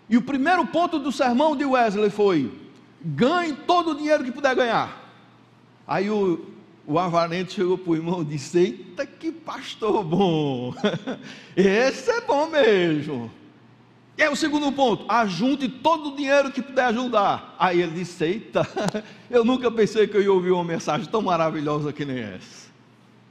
E 0.07 0.17
o 0.17 0.21
primeiro 0.21 0.65
ponto 0.67 0.99
do 0.99 1.11
sermão 1.11 1.55
de 1.55 1.65
Wesley 1.65 2.11
foi: 2.11 2.51
ganhe 3.03 3.53
todo 3.53 3.91
o 3.91 3.95
dinheiro 3.95 4.23
que 4.23 4.31
puder 4.31 4.55
ganhar. 4.55 5.03
Aí 5.87 6.09
o, 6.09 6.45
o 6.85 6.99
avarento 6.99 7.53
chegou 7.53 7.77
para 7.77 7.91
o 7.91 7.95
irmão 7.95 8.21
e 8.21 8.25
disse: 8.25 8.59
Eita, 8.59 9.05
que 9.05 9.31
pastor 9.31 10.03
bom! 10.03 10.73
Esse 11.57 12.11
é 12.11 12.21
bom 12.21 12.47
mesmo. 12.47 13.31
E 14.15 14.21
aí 14.21 14.29
o 14.29 14.35
segundo 14.35 14.71
ponto: 14.71 15.05
ajunte 15.09 15.67
todo 15.67 16.09
o 16.09 16.15
dinheiro 16.15 16.51
que 16.51 16.61
puder 16.61 16.85
ajudar. 16.85 17.55
Aí 17.57 17.81
ele 17.81 17.93
disse: 17.93 18.23
Eita, 18.23 18.67
eu 19.27 19.43
nunca 19.43 19.71
pensei 19.71 20.07
que 20.07 20.15
eu 20.15 20.21
ia 20.21 20.31
ouvir 20.31 20.51
uma 20.51 20.63
mensagem 20.63 21.07
tão 21.09 21.23
maravilhosa 21.23 21.91
que 21.91 22.05
nem 22.05 22.19
essa. 22.19 22.64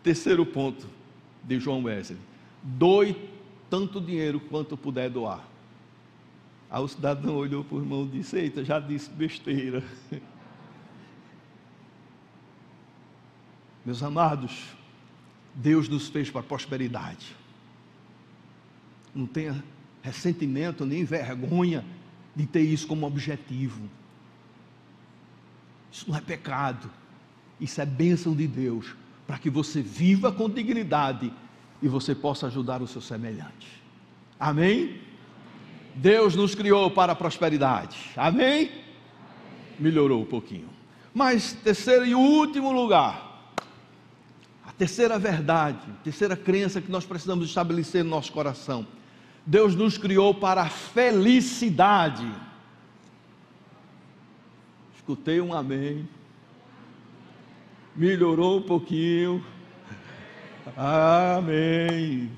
Terceiro 0.05 0.45
ponto 0.45 0.87
de 1.43 1.59
João 1.59 1.83
Wesley: 1.83 2.21
doe 2.63 3.17
tanto 3.71 3.99
dinheiro 4.03 4.39
quanto 4.39 4.77
puder 4.77 5.09
doar. 5.09 5.43
Aí 6.71 6.83
o 6.83 6.87
cidadão 6.87 7.37
olhou 7.37 7.65
para 7.65 7.79
o 7.79 7.81
irmão 7.81 8.05
e 8.05 8.19
disse: 8.19 8.37
Eita, 8.37 8.63
já 8.63 8.79
disse 8.79 9.09
besteira. 9.09 9.83
Meus 13.83 14.03
amados, 14.03 14.77
Deus 15.55 15.89
nos 15.89 16.09
fez 16.09 16.31
para 16.31 16.43
prosperidade. 16.43 17.35
Não 19.15 19.27
tenha 19.27 19.65
ressentimento 20.03 20.85
nem 20.85 21.03
vergonha 21.03 21.83
de 22.37 22.45
ter 22.47 22.61
isso 22.61 22.87
como 22.87 23.07
objetivo. 23.07 23.89
Isso 25.91 26.11
não 26.11 26.17
é 26.19 26.21
pecado. 26.21 26.91
Isso 27.59 27.81
é 27.81 27.87
bênção 27.87 28.35
de 28.35 28.47
Deus 28.47 28.95
para 29.27 29.39
que 29.39 29.49
você 29.49 29.81
viva 29.81 30.31
com 30.31 30.49
dignidade 30.49 31.33
e 31.83 31.89
você 31.89 32.15
possa 32.15 32.47
ajudar 32.47 32.83
o 32.83 32.87
seu 32.87 33.01
semelhante. 33.01 33.83
Amém? 34.39 35.01
Deus 35.95 36.35
nos 36.35 36.55
criou 36.55 36.91
para 36.91 37.13
a 37.13 37.17
prosperidade. 37.17 37.97
Amém? 38.17 38.71
Melhorou 39.79 40.23
um 40.23 40.27
pouquinho. 40.27 40.69
Mas 41.13 41.53
terceiro 41.53 42.05
e 42.05 42.15
último 42.15 42.73
lugar, 42.73 43.53
terceira 44.77 45.19
verdade, 45.19 45.87
terceira 46.03 46.37
crença 46.37 46.81
que 46.81 46.91
nós 46.91 47.05
precisamos 47.05 47.49
estabelecer 47.49 48.03
no 48.03 48.11
nosso 48.11 48.33
coração. 48.33 48.87
Deus 49.47 49.75
nos 49.75 49.97
criou 49.97 50.35
para 50.35 50.63
a 50.63 50.69
felicidade. 50.69 52.29
Escutei 54.97 55.41
um 55.41 55.53
amém. 55.53 56.09
Melhorou 57.97 58.59
um 58.59 58.63
pouquinho. 58.63 59.45
Amém. 60.77 62.31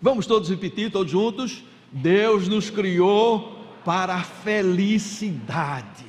Vamos 0.00 0.26
todos 0.26 0.50
repetir, 0.50 0.90
todos 0.90 1.10
juntos? 1.10 1.64
Deus 1.90 2.48
nos 2.48 2.68
criou 2.68 3.58
para 3.84 4.16
a 4.16 4.22
felicidade. 4.22 6.04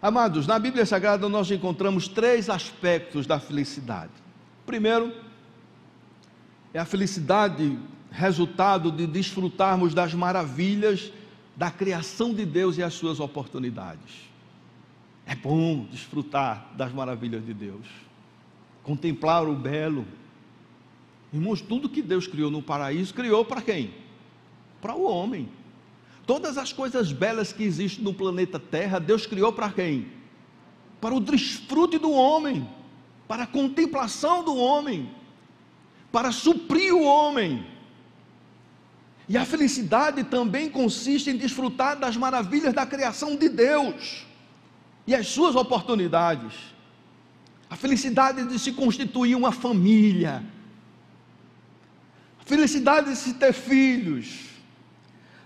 Amados, 0.00 0.46
na 0.46 0.58
Bíblia 0.58 0.86
Sagrada 0.86 1.28
nós 1.28 1.50
encontramos 1.50 2.06
três 2.06 2.48
aspectos 2.48 3.26
da 3.26 3.40
felicidade. 3.40 4.12
Primeiro, 4.64 5.12
é 6.72 6.78
a 6.78 6.84
felicidade 6.84 7.76
resultado 8.10 8.92
de 8.92 9.06
desfrutarmos 9.06 9.92
das 9.94 10.14
maravilhas 10.14 11.12
da 11.56 11.70
criação 11.70 12.32
de 12.32 12.46
Deus 12.46 12.78
e 12.78 12.82
as 12.82 12.94
suas 12.94 13.18
oportunidades. 13.18 14.28
É 15.28 15.34
bom 15.34 15.84
desfrutar 15.90 16.70
das 16.74 16.90
maravilhas 16.90 17.44
de 17.44 17.52
Deus, 17.52 17.86
contemplar 18.82 19.46
o 19.46 19.54
belo. 19.54 20.06
Irmãos, 21.30 21.60
tudo 21.60 21.86
que 21.86 22.00
Deus 22.00 22.26
criou 22.26 22.50
no 22.50 22.62
paraíso, 22.62 23.12
criou 23.12 23.44
para 23.44 23.60
quem? 23.60 23.92
Para 24.80 24.94
o 24.94 25.02
homem. 25.02 25.46
Todas 26.26 26.56
as 26.56 26.72
coisas 26.72 27.12
belas 27.12 27.52
que 27.52 27.62
existem 27.62 28.02
no 28.02 28.14
planeta 28.14 28.58
Terra, 28.58 28.98
Deus 28.98 29.26
criou 29.26 29.52
para 29.52 29.70
quem? 29.70 30.08
Para 30.98 31.14
o 31.14 31.20
desfrute 31.20 31.98
do 31.98 32.10
homem, 32.10 32.66
para 33.28 33.42
a 33.42 33.46
contemplação 33.46 34.42
do 34.42 34.56
homem, 34.56 35.10
para 36.10 36.32
suprir 36.32 36.94
o 36.94 37.02
homem. 37.02 37.66
E 39.28 39.36
a 39.36 39.44
felicidade 39.44 40.24
também 40.24 40.70
consiste 40.70 41.28
em 41.28 41.36
desfrutar 41.36 41.98
das 41.98 42.16
maravilhas 42.16 42.72
da 42.72 42.86
criação 42.86 43.36
de 43.36 43.50
Deus 43.50 44.26
e 45.08 45.14
as 45.14 45.26
suas 45.26 45.56
oportunidades. 45.56 46.52
A 47.70 47.76
felicidade 47.76 48.44
de 48.44 48.58
se 48.58 48.72
constituir 48.72 49.34
uma 49.34 49.50
família, 49.50 50.44
a 52.38 52.44
felicidade 52.44 53.08
de 53.08 53.16
se 53.16 53.32
ter 53.34 53.54
filhos, 53.54 54.50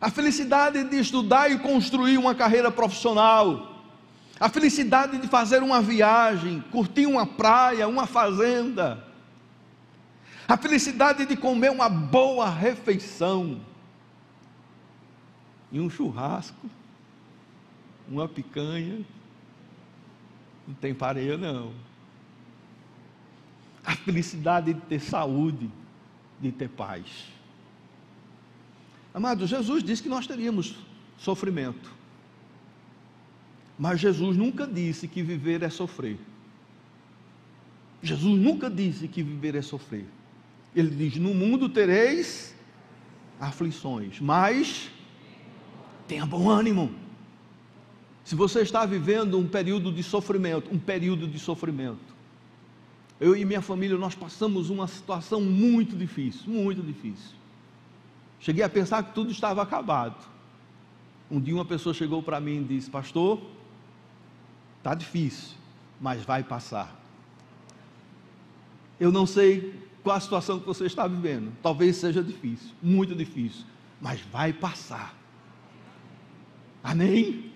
a 0.00 0.10
felicidade 0.10 0.82
de 0.82 0.98
estudar 0.98 1.48
e 1.48 1.60
construir 1.60 2.18
uma 2.18 2.34
carreira 2.34 2.72
profissional, 2.72 3.86
a 4.40 4.48
felicidade 4.48 5.18
de 5.18 5.28
fazer 5.28 5.62
uma 5.62 5.80
viagem, 5.80 6.60
curtir 6.72 7.06
uma 7.06 7.24
praia, 7.24 7.86
uma 7.86 8.04
fazenda, 8.04 9.06
a 10.48 10.56
felicidade 10.56 11.24
de 11.24 11.36
comer 11.36 11.70
uma 11.70 11.88
boa 11.88 12.50
refeição, 12.50 13.60
e 15.70 15.78
um 15.78 15.88
churrasco, 15.88 16.68
uma 18.08 18.28
picanha, 18.28 19.04
não 20.66 20.74
tem 20.74 20.94
pareia 20.94 21.36
não. 21.36 21.72
A 23.84 23.96
felicidade 23.96 24.74
de 24.74 24.80
ter 24.82 25.00
saúde, 25.00 25.70
de 26.40 26.52
ter 26.52 26.68
paz. 26.68 27.26
Amado, 29.12 29.46
Jesus 29.46 29.82
disse 29.82 30.02
que 30.02 30.08
nós 30.08 30.26
teríamos 30.26 30.76
sofrimento. 31.18 31.92
Mas 33.78 34.00
Jesus 34.00 34.36
nunca 34.36 34.66
disse 34.66 35.08
que 35.08 35.22
viver 35.22 35.62
é 35.62 35.68
sofrer. 35.68 36.18
Jesus 38.02 38.38
nunca 38.38 38.70
disse 38.70 39.06
que 39.08 39.22
viver 39.22 39.54
é 39.54 39.62
sofrer. 39.62 40.06
Ele 40.74 40.90
diz: 40.90 41.16
No 41.16 41.34
mundo 41.34 41.68
tereis 41.68 42.54
aflições, 43.40 44.20
mas 44.20 44.90
tenha 46.06 46.24
bom 46.24 46.48
ânimo. 46.48 47.01
Se 48.24 48.34
você 48.34 48.60
está 48.60 48.86
vivendo 48.86 49.38
um 49.38 49.46
período 49.46 49.92
de 49.92 50.02
sofrimento, 50.02 50.72
um 50.72 50.78
período 50.78 51.26
de 51.26 51.38
sofrimento. 51.38 52.12
Eu 53.20 53.36
e 53.36 53.44
minha 53.44 53.62
família, 53.62 53.96
nós 53.96 54.14
passamos 54.14 54.70
uma 54.70 54.86
situação 54.86 55.40
muito 55.40 55.96
difícil, 55.96 56.50
muito 56.50 56.82
difícil. 56.82 57.36
Cheguei 58.40 58.64
a 58.64 58.68
pensar 58.68 59.02
que 59.04 59.14
tudo 59.14 59.30
estava 59.30 59.62
acabado. 59.62 60.16
Um 61.30 61.40
dia 61.40 61.54
uma 61.54 61.64
pessoa 61.64 61.94
chegou 61.94 62.22
para 62.22 62.40
mim 62.40 62.62
e 62.62 62.64
disse: 62.64 62.90
Pastor, 62.90 63.40
está 64.78 64.94
difícil, 64.94 65.56
mas 66.00 66.24
vai 66.24 66.42
passar. 66.42 67.00
Eu 68.98 69.12
não 69.12 69.26
sei 69.26 69.72
qual 70.02 70.16
a 70.16 70.20
situação 70.20 70.58
que 70.58 70.66
você 70.66 70.86
está 70.86 71.06
vivendo. 71.06 71.52
Talvez 71.62 71.96
seja 71.96 72.22
difícil, 72.22 72.70
muito 72.82 73.14
difícil, 73.14 73.64
mas 74.00 74.20
vai 74.20 74.52
passar. 74.52 75.14
Amém? 76.82 77.51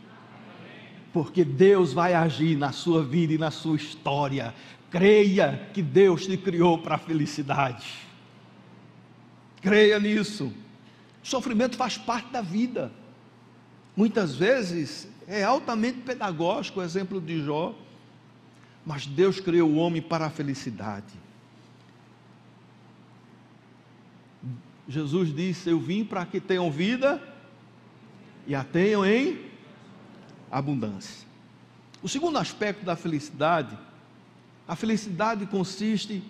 Porque 1.16 1.46
Deus 1.46 1.94
vai 1.94 2.12
agir 2.12 2.59
na 2.59 2.72
sua 2.72 3.02
vida 3.02 3.33
e 3.33 3.38
na 3.38 3.50
sua 3.50 3.74
história. 3.74 4.55
Creia 4.90 5.66
que 5.72 5.81
Deus 5.81 6.26
te 6.26 6.37
criou 6.37 6.76
para 6.76 6.96
a 6.96 6.98
felicidade. 6.98 7.90
Creia 9.62 9.98
nisso. 9.98 10.52
Sofrimento 11.22 11.74
faz 11.74 11.96
parte 11.96 12.31
da 12.31 12.42
vida. 12.42 12.92
Muitas 13.96 14.35
vezes 14.35 15.09
é 15.26 15.42
altamente 15.42 16.00
pedagógico 16.00 16.81
o 16.81 16.83
exemplo 16.83 17.18
de 17.18 17.42
Jó, 17.42 17.74
mas 18.85 19.07
Deus 19.07 19.40
criou 19.40 19.70
o 19.70 19.76
homem 19.76 20.02
para 20.02 20.26
a 20.26 20.31
felicidade. 20.31 21.14
Jesus 24.87 25.35
disse: 25.35 25.70
Eu 25.70 25.81
vim 25.81 26.05
para 26.05 26.26
que 26.26 26.40
tenham 26.40 26.70
vida 26.70 27.22
e 28.46 28.55
a 28.55 28.62
tenham 28.62 29.02
em 29.02 29.45
abundância. 30.50 31.26
O 32.02 32.09
segundo 32.09 32.38
aspecto 32.38 32.85
da 32.85 32.96
felicidade, 32.96 33.76
a 34.66 34.76
felicidade 34.76 35.46
consiste 35.46 36.22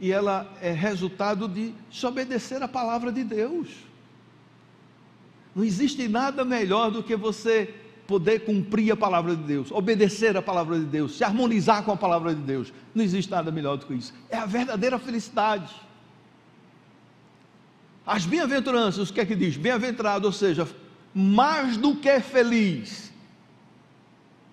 e 0.00 0.12
ela 0.12 0.50
é 0.60 0.72
resultado 0.72 1.48
de 1.48 1.74
se 1.90 2.06
obedecer 2.06 2.62
à 2.62 2.68
palavra 2.68 3.10
de 3.10 3.24
Deus. 3.24 3.68
Não 5.54 5.64
existe 5.64 6.06
nada 6.06 6.44
melhor 6.44 6.90
do 6.90 7.02
que 7.02 7.16
você 7.16 7.74
poder 8.06 8.40
cumprir 8.40 8.92
a 8.92 8.96
palavra 8.96 9.36
de 9.36 9.42
Deus, 9.42 9.70
obedecer 9.70 10.36
a 10.36 10.40
palavra 10.40 10.78
de 10.78 10.86
Deus, 10.86 11.16
se 11.16 11.24
harmonizar 11.24 11.82
com 11.84 11.92
a 11.92 11.96
palavra 11.96 12.34
de 12.34 12.40
Deus. 12.40 12.72
Não 12.94 13.04
existe 13.04 13.30
nada 13.30 13.50
melhor 13.50 13.76
do 13.76 13.86
que 13.86 13.94
isso. 13.94 14.14
É 14.30 14.38
a 14.38 14.46
verdadeira 14.46 14.98
felicidade. 14.98 15.74
As 18.06 18.24
bem-aventuranças, 18.24 19.10
o 19.10 19.12
que 19.12 19.20
é 19.20 19.26
que 19.26 19.34
diz? 19.34 19.58
Bem-aventurado, 19.58 20.26
ou 20.26 20.32
seja, 20.32 20.66
mais 21.14 21.76
do 21.76 21.96
que 21.96 22.18
feliz, 22.20 23.07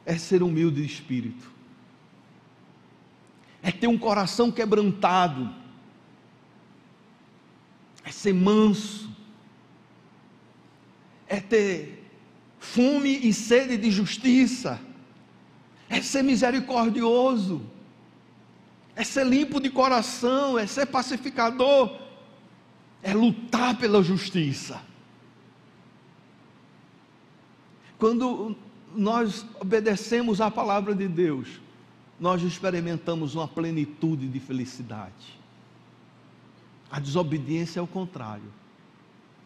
é 0.05 0.17
ser 0.17 0.43
humilde 0.43 0.81
de 0.81 0.87
espírito, 0.87 1.51
é 3.61 3.71
ter 3.71 3.87
um 3.87 3.97
coração 3.97 4.51
quebrantado, 4.51 5.53
é 8.03 8.11
ser 8.11 8.33
manso, 8.33 9.09
é 11.27 11.39
ter 11.39 12.03
fome 12.59 13.17
e 13.17 13.33
sede 13.33 13.77
de 13.77 13.89
justiça, 13.89 14.79
é 15.89 16.01
ser 16.01 16.23
misericordioso, 16.23 17.61
é 18.95 19.03
ser 19.03 19.25
limpo 19.25 19.59
de 19.59 19.69
coração, 19.69 20.57
é 20.57 20.67
ser 20.67 20.85
pacificador, 20.85 21.99
é 23.01 23.13
lutar 23.13 23.77
pela 23.77 24.03
justiça. 24.03 24.81
Quando 27.97 28.55
nós 28.95 29.45
obedecemos 29.59 30.41
à 30.41 30.49
palavra 30.49 30.95
de 30.95 31.07
Deus, 31.07 31.59
nós 32.19 32.41
experimentamos 32.41 33.35
uma 33.35 33.47
plenitude 33.47 34.27
de 34.27 34.39
felicidade. 34.39 35.39
A 36.89 36.99
desobediência 36.99 37.79
é 37.79 37.83
o 37.83 37.87
contrário, 37.87 38.51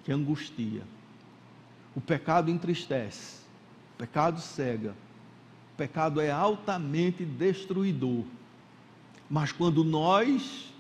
que 0.03 0.11
angustia. 0.11 0.83
O 1.95 2.01
pecado 2.01 2.51
entristece, 2.51 3.37
o 3.95 3.97
pecado 3.97 4.39
cega, 4.39 4.95
o 5.73 5.77
pecado 5.77 6.21
é 6.21 6.29
altamente 6.29 7.25
destruidor. 7.25 8.23
Mas 9.29 9.51
quando 9.51 9.83
nós 9.83 10.73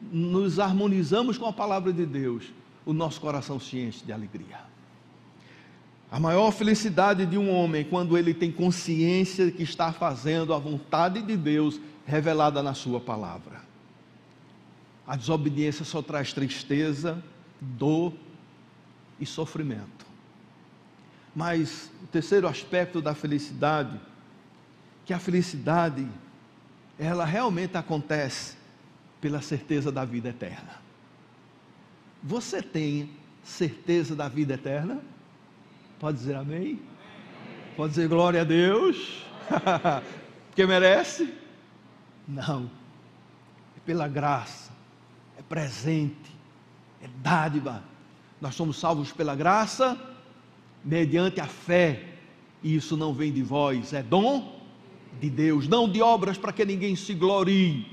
nos 0.00 0.58
harmonizamos 0.58 1.38
com 1.38 1.46
a 1.46 1.52
palavra 1.52 1.92
de 1.92 2.06
Deus, 2.06 2.52
o 2.84 2.92
nosso 2.92 3.20
coração 3.20 3.60
se 3.60 3.78
enche 3.78 4.04
de 4.04 4.12
alegria. 4.12 4.71
A 6.12 6.20
maior 6.20 6.50
felicidade 6.52 7.24
de 7.24 7.38
um 7.38 7.50
homem 7.50 7.80
é 7.80 7.84
quando 7.84 8.18
ele 8.18 8.34
tem 8.34 8.52
consciência 8.52 9.46
de 9.46 9.52
que 9.52 9.62
está 9.62 9.90
fazendo 9.94 10.52
a 10.52 10.58
vontade 10.58 11.22
de 11.22 11.34
Deus 11.38 11.80
revelada 12.04 12.62
na 12.62 12.74
Sua 12.74 13.00
palavra. 13.00 13.62
A 15.06 15.16
desobediência 15.16 15.86
só 15.86 16.02
traz 16.02 16.34
tristeza, 16.34 17.24
dor 17.58 18.12
e 19.18 19.24
sofrimento. 19.24 20.04
Mas 21.34 21.90
o 22.02 22.06
terceiro 22.08 22.46
aspecto 22.46 23.00
da 23.00 23.14
felicidade, 23.14 23.98
que 25.06 25.14
a 25.14 25.18
felicidade, 25.18 26.06
ela 26.98 27.24
realmente 27.24 27.78
acontece 27.78 28.58
pela 29.18 29.40
certeza 29.40 29.90
da 29.90 30.04
vida 30.04 30.28
eterna. 30.28 30.82
Você 32.22 32.60
tem 32.60 33.12
certeza 33.42 34.14
da 34.14 34.28
vida 34.28 34.52
eterna? 34.52 35.00
Pode 36.02 36.18
dizer 36.18 36.34
amém? 36.34 36.80
Pode 37.76 37.90
dizer 37.90 38.08
glória 38.08 38.40
a 38.40 38.44
Deus? 38.44 39.22
Porque 40.50 40.66
merece? 40.66 41.32
Não. 42.26 42.68
É 43.76 43.80
pela 43.86 44.08
graça, 44.08 44.72
é 45.38 45.42
presente, 45.42 46.36
é 47.00 47.06
dádiva. 47.22 47.84
Nós 48.40 48.56
somos 48.56 48.80
salvos 48.80 49.12
pela 49.12 49.36
graça 49.36 49.96
mediante 50.84 51.40
a 51.40 51.46
fé, 51.46 52.02
e 52.64 52.74
isso 52.74 52.96
não 52.96 53.14
vem 53.14 53.32
de 53.32 53.44
vós, 53.44 53.92
é 53.92 54.02
dom 54.02 54.60
de 55.20 55.30
Deus, 55.30 55.68
não 55.68 55.88
de 55.88 56.02
obras 56.02 56.36
para 56.36 56.52
que 56.52 56.64
ninguém 56.64 56.96
se 56.96 57.14
glorie. 57.14 57.86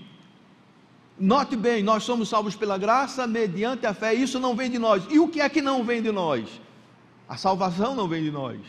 Note 1.15 1.55
bem, 1.55 1.83
nós 1.83 2.05
somos 2.05 2.27
salvos 2.27 2.55
pela 2.55 2.75
graça 2.75 3.27
mediante 3.27 3.85
a 3.85 3.93
fé, 3.93 4.15
isso 4.15 4.39
não 4.39 4.55
vem 4.55 4.71
de 4.71 4.79
nós. 4.79 5.05
E 5.11 5.19
o 5.19 5.27
que 5.27 5.41
é 5.41 5.47
que 5.47 5.61
não 5.61 5.83
vem 5.83 6.01
de 6.01 6.11
nós? 6.11 6.49
A 7.29 7.37
salvação 7.37 7.95
não 7.95 8.07
vem 8.07 8.23
de 8.23 8.31
nós. 8.31 8.59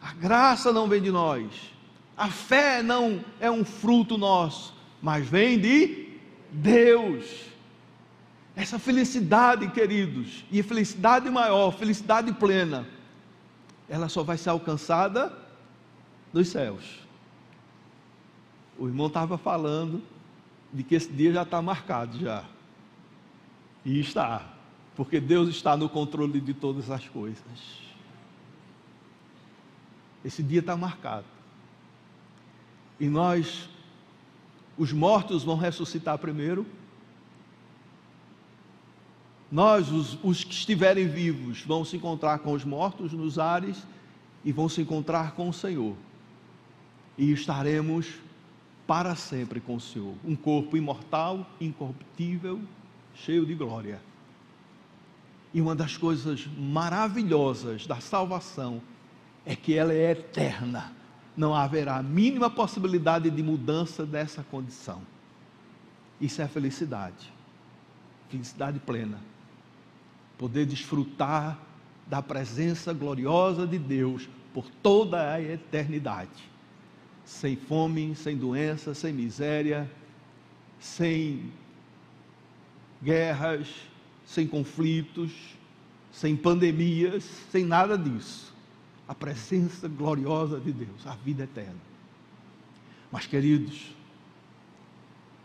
A 0.00 0.14
graça 0.14 0.72
não 0.72 0.88
vem 0.88 1.02
de 1.02 1.10
nós. 1.10 1.72
A 2.16 2.28
fé 2.28 2.82
não 2.84 3.24
é 3.40 3.50
um 3.50 3.64
fruto 3.64 4.16
nosso, 4.16 4.72
mas 5.02 5.26
vem 5.26 5.58
de 5.58 6.18
Deus. 6.52 7.24
Essa 8.54 8.78
felicidade, 8.78 9.68
queridos, 9.70 10.44
e 10.52 10.62
felicidade 10.62 11.28
maior, 11.28 11.72
felicidade 11.72 12.32
plena, 12.32 12.86
ela 13.88 14.08
só 14.08 14.22
vai 14.22 14.38
ser 14.38 14.50
alcançada 14.50 15.36
nos 16.32 16.48
céus. 16.48 17.00
O 18.78 18.86
irmão 18.86 19.08
estava 19.08 19.36
falando 19.36 20.02
de 20.72 20.84
que 20.84 20.94
esse 20.94 21.10
dia 21.10 21.32
já 21.32 21.42
está 21.42 21.60
marcado 21.60 22.18
já. 22.18 22.44
E 23.84 23.98
está, 23.98 24.51
porque 24.94 25.20
Deus 25.20 25.48
está 25.48 25.76
no 25.76 25.88
controle 25.88 26.40
de 26.40 26.54
todas 26.54 26.90
as 26.90 27.08
coisas. 27.08 27.82
Esse 30.24 30.42
dia 30.42 30.60
está 30.60 30.76
marcado. 30.76 31.26
E 33.00 33.08
nós, 33.08 33.68
os 34.76 34.92
mortos 34.92 35.42
vão 35.42 35.56
ressuscitar 35.56 36.18
primeiro 36.18 36.66
nós, 39.52 39.92
os, 39.92 40.18
os 40.24 40.42
que 40.42 40.54
estiverem 40.54 41.06
vivos, 41.06 41.60
vão 41.60 41.84
se 41.84 41.98
encontrar 41.98 42.38
com 42.38 42.54
os 42.54 42.64
mortos 42.64 43.12
nos 43.12 43.38
ares 43.38 43.86
e 44.42 44.50
vão 44.50 44.66
se 44.66 44.80
encontrar 44.80 45.32
com 45.32 45.46
o 45.46 45.52
Senhor. 45.52 45.94
E 47.18 47.30
estaremos 47.30 48.14
para 48.86 49.14
sempre 49.14 49.60
com 49.60 49.74
o 49.74 49.80
Senhor. 49.80 50.14
Um 50.24 50.34
corpo 50.34 50.74
imortal, 50.74 51.46
incorruptível, 51.60 52.62
cheio 53.14 53.44
de 53.44 53.54
glória. 53.54 54.00
E 55.52 55.60
uma 55.60 55.74
das 55.74 55.96
coisas 55.96 56.46
maravilhosas 56.56 57.86
da 57.86 58.00
salvação 58.00 58.80
é 59.44 59.54
que 59.54 59.74
ela 59.74 59.92
é 59.92 60.12
eterna. 60.12 60.92
Não 61.36 61.54
haverá 61.54 61.96
a 61.96 62.02
mínima 62.02 62.48
possibilidade 62.48 63.30
de 63.30 63.42
mudança 63.42 64.04
dessa 64.06 64.42
condição. 64.42 65.02
Isso 66.20 66.40
é 66.40 66.48
felicidade. 66.48 67.32
Felicidade 68.28 68.78
plena 68.78 69.18
poder 70.42 70.66
desfrutar 70.66 71.56
da 72.04 72.20
presença 72.20 72.92
gloriosa 72.92 73.64
de 73.64 73.78
Deus 73.78 74.28
por 74.52 74.68
toda 74.82 75.32
a 75.32 75.40
eternidade. 75.40 76.50
Sem 77.24 77.54
fome, 77.54 78.16
sem 78.16 78.36
doença, 78.36 78.92
sem 78.92 79.12
miséria, 79.12 79.88
sem 80.80 81.52
guerras, 83.00 83.68
sem 84.32 84.46
conflitos, 84.46 85.30
sem 86.10 86.36
pandemias, 86.36 87.24
sem 87.50 87.64
nada 87.64 87.96
disso. 87.96 88.52
A 89.06 89.14
presença 89.14 89.88
gloriosa 89.88 90.58
de 90.58 90.72
Deus, 90.72 91.06
a 91.06 91.14
vida 91.14 91.44
eterna. 91.44 91.92
Mas, 93.10 93.26
queridos, 93.26 93.94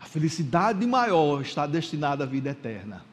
a 0.00 0.06
felicidade 0.06 0.86
maior 0.86 1.42
está 1.42 1.66
destinada 1.66 2.24
à 2.24 2.26
vida 2.26 2.50
eterna 2.50 3.04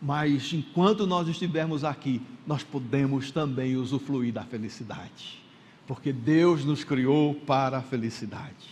mas 0.00 0.52
enquanto 0.52 1.06
nós 1.06 1.26
estivermos 1.28 1.82
aqui, 1.82 2.20
nós 2.46 2.62
podemos 2.62 3.30
também 3.30 3.76
usufruir 3.76 4.32
da 4.32 4.44
felicidade, 4.44 5.42
porque 5.86 6.12
Deus 6.12 6.64
nos 6.64 6.84
criou 6.84 7.34
para 7.34 7.78
a 7.78 7.82
felicidade. 7.82 8.68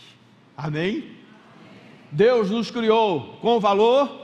Amém? 0.56 1.12
Deus 2.12 2.50
nos 2.50 2.70
criou 2.70 3.38
com 3.40 3.58
valor, 3.58 4.23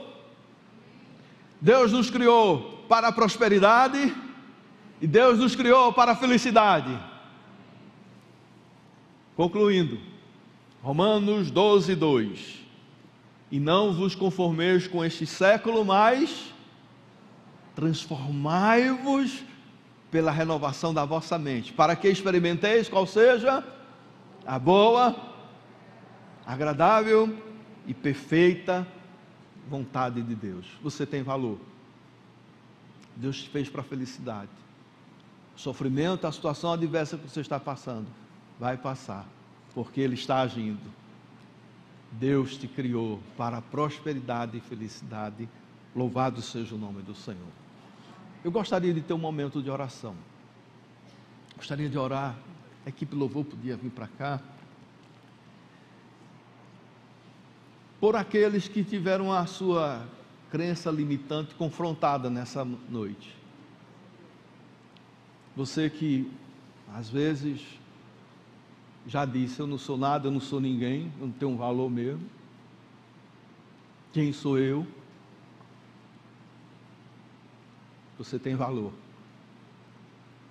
Deus 1.61 1.91
nos 1.91 2.09
criou 2.09 2.83
para 2.89 3.09
a 3.09 3.11
prosperidade 3.11 4.15
e 4.99 5.05
Deus 5.05 5.37
nos 5.37 5.55
criou 5.55 5.93
para 5.93 6.13
a 6.13 6.15
felicidade. 6.15 6.97
Concluindo, 9.35 9.99
Romanos 10.81 11.51
12, 11.51 11.95
2: 11.95 12.59
E 13.51 13.59
não 13.59 13.93
vos 13.93 14.15
conformeis 14.15 14.87
com 14.87 15.05
este 15.05 15.27
século, 15.27 15.85
mas 15.85 16.51
transformai-vos 17.75 19.43
pela 20.09 20.31
renovação 20.31 20.91
da 20.91 21.05
vossa 21.05 21.37
mente, 21.37 21.71
para 21.71 21.95
que 21.95 22.07
experimenteis 22.09 22.89
qual 22.89 23.05
seja 23.05 23.63
a 24.45 24.57
boa, 24.57 25.15
agradável 26.43 27.37
e 27.85 27.93
perfeita 27.93 28.79
vontade 28.79 29.00
de 30.23 30.35
Deus. 30.35 30.65
Você 30.83 31.05
tem 31.05 31.23
valor. 31.23 31.59
Deus 33.15 33.43
te 33.43 33.49
fez 33.49 33.69
para 33.69 33.81
a 33.81 33.83
felicidade. 33.83 34.49
O 35.55 35.59
sofrimento, 35.59 36.25
a 36.25 36.31
situação 36.31 36.73
adversa 36.73 37.17
que 37.17 37.29
você 37.29 37.41
está 37.41 37.59
passando, 37.59 38.07
vai 38.59 38.77
passar, 38.77 39.27
porque 39.73 40.01
Ele 40.01 40.15
está 40.15 40.41
agindo. 40.41 41.01
Deus 42.11 42.57
te 42.57 42.67
criou 42.67 43.19
para 43.37 43.61
prosperidade 43.61 44.57
e 44.57 44.61
felicidade. 44.61 45.47
Louvado 45.95 46.41
seja 46.41 46.75
o 46.75 46.77
nome 46.77 47.01
do 47.01 47.15
Senhor. 47.15 47.39
Eu 48.43 48.51
gostaria 48.51 48.93
de 48.93 49.01
ter 49.01 49.13
um 49.13 49.17
momento 49.17 49.61
de 49.61 49.69
oração. 49.69 50.15
Gostaria 51.55 51.87
de 51.87 51.97
orar. 51.97 52.35
A 52.85 52.89
equipe 52.89 53.15
louvor 53.15 53.45
podia 53.45 53.77
vir 53.77 53.91
para 53.91 54.07
cá. 54.07 54.41
Por 58.01 58.17
aqueles 58.17 58.67
que 58.67 58.83
tiveram 58.83 59.31
a 59.31 59.45
sua 59.45 60.05
crença 60.49 60.91
limitante 60.91 61.55
confrontada 61.55 62.29
nessa 62.29 62.65
noite. 62.65 63.33
Você 65.55 65.89
que 65.89 66.29
às 66.93 67.09
vezes 67.09 67.61
já 69.07 69.23
disse: 69.23 69.59
Eu 69.59 69.67
não 69.67 69.77
sou 69.77 69.97
nada, 69.97 70.27
eu 70.27 70.31
não 70.31 70.41
sou 70.41 70.59
ninguém, 70.59 71.11
eu 71.19 71.27
não 71.27 71.33
tenho 71.33 71.51
um 71.51 71.57
valor 71.57 71.89
mesmo. 71.89 72.27
Quem 74.11 74.33
sou 74.33 74.59
eu? 74.59 74.85
Você 78.17 78.37
tem 78.37 78.55
valor. 78.55 78.91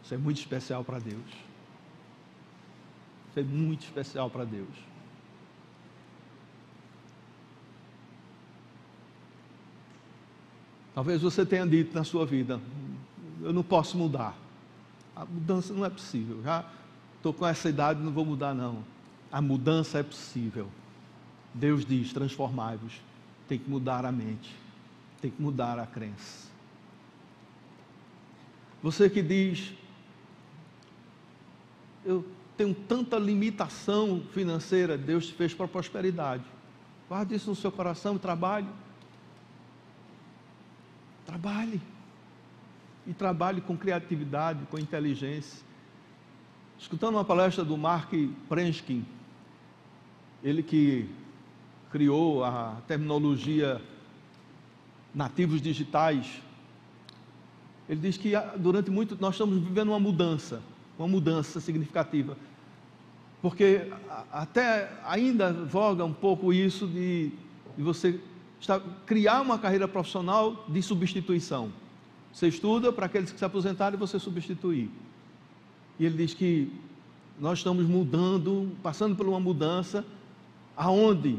Você 0.03 0.15
é 0.15 0.19
muito 0.19 0.39
especial 0.39 0.83
para 0.83 0.99
Deus. 0.99 1.31
Você 3.33 3.41
é 3.41 3.45
muito 3.45 3.83
especial 3.83 4.31
para 4.31 4.45
Deus. 4.45 4.89
Talvez 10.94 11.22
você 11.22 11.46
tenha 11.46 11.66
dito 11.66 11.94
na 11.94 12.05
sua 12.05 12.26
vida: 12.26 12.61
eu 13.42 13.53
não 13.53 13.62
posso 13.62 13.96
mudar. 13.96 14.37
A 15.14 15.24
mudança 15.24 15.72
não 15.72 15.85
é 15.85 15.90
possível. 15.90 16.42
Já 16.42 16.64
estou 17.16 17.33
com 17.33 17.46
essa 17.46 17.68
idade, 17.68 18.00
não 18.00 18.12
vou 18.12 18.24
mudar, 18.24 18.55
não. 18.55 18.85
A 19.31 19.40
mudança 19.40 19.98
é 19.98 20.03
possível. 20.03 20.68
Deus 21.55 21.85
diz: 21.85 22.12
transformai-vos. 22.12 23.00
Tem 23.48 23.59
que 23.59 23.68
mudar 23.68 24.05
a 24.05 24.12
mente, 24.12 24.55
tem 25.20 25.31
que 25.31 25.42
mudar 25.42 25.79
a 25.79 25.87
crença. 25.87 26.48
Você 28.83 29.11
que 29.11 29.22
diz: 29.22 29.72
eu 32.05 32.24
tenho 32.57 32.74
tanta 32.74 33.18
limitação 33.18 34.22
financeira, 34.33 34.96
Deus 34.96 35.26
te 35.26 35.35
fez 35.35 35.55
para 35.55 35.68
prosperidade. 35.68 36.44
Guarde 37.09 37.35
isso 37.35 37.50
no 37.50 37.57
seu 37.57 37.72
coração 37.72 38.18
trabalhe. 38.18 38.68
Trabalhe. 41.31 41.81
E 43.07 43.14
trabalhe 43.14 43.61
com 43.61 43.77
criatividade, 43.77 44.66
com 44.69 44.77
inteligência. 44.77 45.62
Escutando 46.77 47.14
uma 47.14 47.25
palestra 47.25 47.64
do 47.64 47.79
Mark 47.79 48.12
Prenskin, 48.49 49.07
ele 50.43 50.61
que 50.61 51.09
criou 51.93 52.43
a 52.43 52.79
terminologia 52.88 53.81
nativos 55.14 55.62
digitais, 55.62 56.43
ele 57.88 58.01
diz 58.01 58.16
que 58.16 58.35
ah, 58.35 58.55
durante 58.57 58.90
muito 58.90 59.16
nós 59.21 59.35
estamos 59.35 59.57
vivendo 59.62 59.90
uma 59.90 60.01
mudança, 60.01 60.61
uma 60.99 61.07
mudança 61.07 61.61
significativa. 61.61 62.37
Porque 63.40 63.88
até 64.33 64.99
ainda 65.05 65.53
voga 65.53 66.05
um 66.05 66.12
pouco 66.12 66.53
isso 66.53 66.88
de, 66.88 67.31
de 67.77 67.83
você 67.85 68.19
criar 69.07 69.40
uma 69.40 69.59
carreira 69.59 69.88
profissional 69.88 70.64
de 70.68 70.83
substituição. 70.83 71.73
Você 72.33 72.49
estuda 72.49 72.92
para 72.92 73.07
aqueles 73.07 73.33
que 73.33 73.38
se 73.38 73.44
aposentaram 73.44 73.96
e 73.96 73.99
você 73.99 74.18
substituir. 74.18 74.90
E 75.99 76.05
ele 76.05 76.16
diz 76.16 76.35
que 76.35 76.73
nós 77.38 77.59
estamos 77.59 77.87
mudando, 77.87 78.70
passando 78.83 79.16
por 79.16 79.27
uma 79.27 79.40
mudança, 79.40 80.05
aonde 80.77 81.38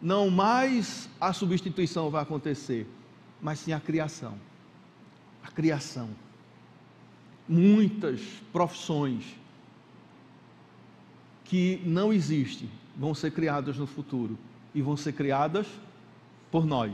não 0.00 0.30
mais 0.30 1.08
a 1.20 1.32
substituição 1.32 2.10
vai 2.10 2.22
acontecer, 2.22 2.86
mas 3.40 3.58
sim 3.58 3.72
a 3.72 3.80
criação. 3.80 4.34
A 5.42 5.50
criação. 5.50 6.08
Muitas 7.48 8.20
profissões 8.52 9.24
que 11.44 11.82
não 11.84 12.12
existem 12.12 12.70
vão 12.96 13.14
ser 13.14 13.32
criadas 13.32 13.76
no 13.76 13.86
futuro 13.86 14.38
e 14.74 14.80
vão 14.80 14.96
ser 14.96 15.12
criadas 15.12 15.66
por 16.52 16.66
nós, 16.66 16.92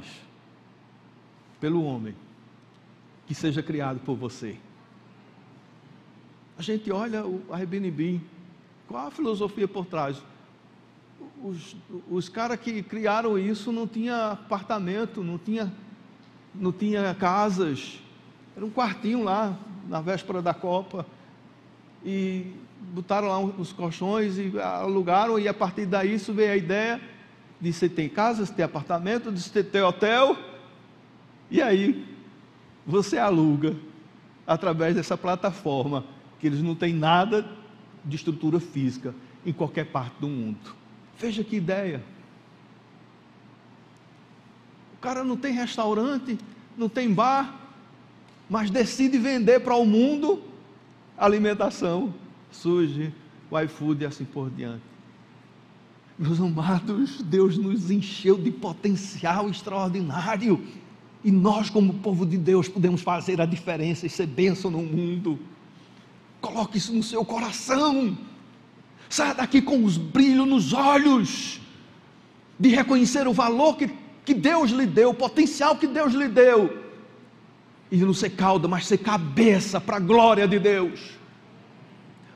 pelo 1.61 1.83
homem, 1.83 2.15
que 3.27 3.35
seja 3.35 3.61
criado 3.61 3.99
por 3.99 4.17
você. 4.17 4.57
A 6.57 6.63
gente 6.63 6.91
olha 6.93 7.27
o 7.27 7.43
Airbnb, 7.53 8.21
qual 8.87 9.09
a 9.09 9.11
filosofia 9.11 9.67
por 9.67 9.85
trás? 9.85 10.23
Os, 11.43 11.77
os 12.09 12.29
caras 12.29 12.61
que 12.61 12.83
criaram 12.85 13.37
isso 13.37 13.73
não 13.73 13.87
tinha 13.87 14.29
apartamento, 14.29 15.25
não 15.25 15.37
tinha, 15.37 15.73
não 16.55 16.71
tinha 16.71 17.13
casas, 17.15 17.99
era 18.57 18.65
um 18.65 18.71
quartinho 18.71 19.25
lá 19.25 19.59
na 19.89 20.01
véspera 20.01 20.41
da 20.41 20.55
Copa 20.55 21.05
e 22.05 22.55
botaram 22.93 23.27
lá 23.27 23.41
os 23.41 23.73
colchões 23.73 24.39
e 24.39 24.53
alugaram 24.61 25.37
e 25.37 25.49
a 25.49 25.55
partir 25.55 25.85
daí 25.85 26.15
isso 26.15 26.33
veio 26.33 26.53
a 26.53 26.57
ideia 26.57 27.18
de 27.61 27.73
você 27.73 27.89
ter 27.89 28.09
casa, 28.11 28.47
você 28.47 28.53
ter 28.53 28.63
apartamento, 28.63 29.33
de 29.33 29.41
você 29.41 29.63
ter 29.63 29.83
hotel. 29.83 30.37
E 31.51 31.61
aí, 31.61 32.07
você 32.87 33.19
aluga 33.19 33.77
através 34.47 34.95
dessa 34.95 35.17
plataforma, 35.17 36.05
que 36.39 36.47
eles 36.47 36.63
não 36.63 36.75
têm 36.75 36.95
nada 36.95 37.47
de 38.05 38.17
estrutura 38.17 38.59
física 38.59 39.15
em 39.45 39.53
qualquer 39.53 39.87
parte 39.87 40.15
do 40.21 40.29
mundo. 40.29 40.75
Veja 41.19 41.43
que 41.43 41.57
ideia. 41.57 42.03
O 44.95 45.01
cara 45.01 45.23
não 45.23 45.37
tem 45.37 45.53
restaurante, 45.53 46.39
não 46.77 46.89
tem 46.89 47.13
bar, 47.13 47.69
mas 48.49 48.71
decide 48.71 49.19
vender 49.19 49.61
para 49.61 49.75
o 49.75 49.85
mundo 49.85 50.43
alimentação. 51.17 52.15
Surge 52.51 53.13
o 53.51 53.61
iFood 53.61 54.05
e 54.05 54.07
assim 54.07 54.25
por 54.25 54.51
diante. 54.51 54.83
Meus 56.19 56.41
amados, 56.41 57.23
Deus 57.23 57.57
nos 57.57 57.93
encheu 57.93 58.37
de 58.37 58.51
potencial 58.51 59.49
extraordinário. 59.49 60.61
E 61.23 61.31
nós, 61.31 61.71
como 61.71 61.95
povo 61.95 62.27
de 62.27 62.37
Deus, 62.37 62.67
podemos 62.69 63.03
fazer 63.03 63.41
a 63.41 63.47
diferença 63.47 64.05
e 64.05 64.11
ser 64.11 64.27
bênção 64.27 64.69
no 64.69 64.83
mundo. 64.83 65.39
Coloque 66.41 66.79
isso 66.79 66.93
no 66.93 67.05
seu 67.05 67.25
coração. 67.25 68.19
Saia 69.09 69.33
daqui 69.33 69.63
com 69.63 69.85
os 69.85 69.97
brilhos 69.97 70.47
nos 70.47 70.73
olhos, 70.73 71.61
de 72.59 72.71
reconhecer 72.71 73.29
o 73.29 73.33
valor 73.33 73.77
que, 73.77 73.89
que 74.25 74.35
Deus 74.35 74.73
lhe 74.73 74.87
deu, 74.87 75.11
o 75.11 75.15
potencial 75.15 75.77
que 75.77 75.87
Deus 75.87 76.15
lhe 76.15 76.27
deu. 76.27 76.83
E 77.93 77.97
não 77.97 78.13
ser 78.13 78.31
cauda, 78.31 78.67
mas 78.67 78.89
ser 78.89 78.99
cabeça 78.99 79.81
para 79.81 79.99
a 79.99 80.01
glória 80.01 80.49
de 80.49 80.59
Deus. 80.59 81.01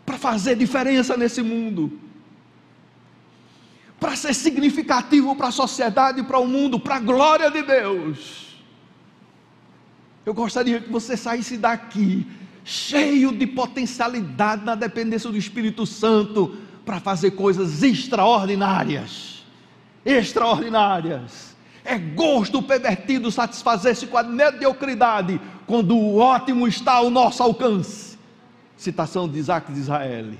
Para 0.07 0.17
fazer 0.17 0.55
diferença 0.55 1.17
nesse 1.17 1.43
mundo 1.43 1.99
para 4.03 4.17
ser 4.17 4.35
significativo 4.35 5.37
para 5.37 5.47
a 5.47 5.53
sociedade, 5.53 6.25
para 6.25 6.37
o 6.41 6.47
mundo, 6.49 6.81
para 6.81 6.97
a 6.97 6.99
glória 6.99 7.49
de 7.49 7.63
Deus. 7.63 8.49
Eu 10.27 10.35
gostaria 10.35 10.81
que 10.81 10.91
você 10.91 11.17
saísse 11.17 11.57
daqui 11.57 12.27
cheio 12.65 13.31
de 13.31 13.47
potencialidade 13.47 14.65
na 14.65 14.75
dependência 14.75 15.31
do 15.31 15.37
Espírito 15.37 15.87
Santo 15.87 16.57
para 16.85 16.99
fazer 16.99 17.31
coisas 17.31 17.81
extraordinárias. 17.85 19.45
Extraordinárias. 20.05 21.55
É 21.85 21.97
gosto 21.97 22.61
pervertido 22.61 23.31
satisfazer-se 23.31 24.09
com 24.09 24.19
a 24.19 24.25
mediocridade 24.25 25.41
quando 25.65 25.97
o 25.97 26.19
ótimo 26.19 26.67
está 26.67 26.95
ao 26.95 27.09
nosso 27.09 27.41
alcance. 27.41 28.19
Citação 28.77 29.29
de 29.29 29.39
Isaac 29.39 29.73
de 29.73 29.79
Israel. 29.79 30.33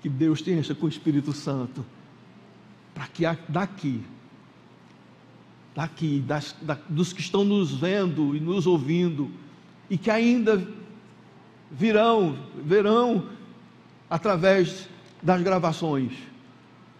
Que 0.00 0.08
Deus 0.08 0.42
te 0.42 0.50
encha 0.50 0.74
com 0.74 0.86
o 0.86 0.88
Espírito 0.88 1.32
Santo, 1.32 1.84
para 2.94 3.06
que 3.06 3.24
daqui, 3.48 4.02
daqui, 5.74 6.20
das, 6.20 6.54
da, 6.62 6.78
dos 6.88 7.12
que 7.12 7.20
estão 7.20 7.44
nos 7.44 7.72
vendo 7.72 8.34
e 8.36 8.40
nos 8.40 8.66
ouvindo, 8.66 9.30
e 9.90 9.98
que 9.98 10.10
ainda 10.10 10.66
virão, 11.70 12.38
verão 12.64 13.28
através 14.08 14.88
das 15.22 15.42
gravações, 15.42 16.12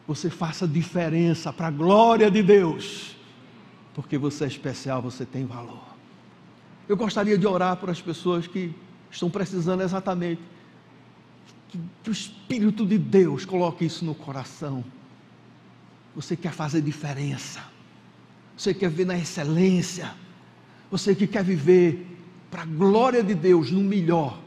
você 0.06 0.30
faça 0.30 0.66
diferença 0.66 1.52
para 1.52 1.68
a 1.68 1.70
glória 1.70 2.30
de 2.30 2.42
Deus, 2.42 3.16
porque 3.94 4.16
você 4.16 4.44
é 4.44 4.46
especial, 4.46 5.02
você 5.02 5.24
tem 5.24 5.44
valor. 5.44 5.86
Eu 6.88 6.96
gostaria 6.96 7.36
de 7.36 7.46
orar 7.46 7.76
por 7.76 7.90
as 7.90 8.00
pessoas 8.00 8.46
que 8.46 8.74
estão 9.10 9.28
precisando 9.28 9.82
exatamente 9.82 10.40
que, 11.68 11.78
o 12.08 12.12
Espírito 12.12 12.86
de 12.86 12.98
Deus 12.98 13.44
coloque 13.44 13.84
isso 13.84 14.04
no 14.04 14.14
coração. 14.14 14.84
Você 16.14 16.36
quer 16.36 16.52
fazer 16.52 16.80
diferença. 16.80 17.62
Você 18.56 18.74
quer 18.74 18.90
ver 18.90 19.06
na 19.06 19.16
excelência. 19.16 20.14
Você 20.90 21.14
que 21.14 21.26
quer 21.26 21.44
viver 21.44 22.06
para 22.50 22.62
a 22.62 22.66
glória 22.66 23.22
de 23.22 23.34
Deus 23.34 23.70
no 23.70 23.82
melhor 23.82 24.40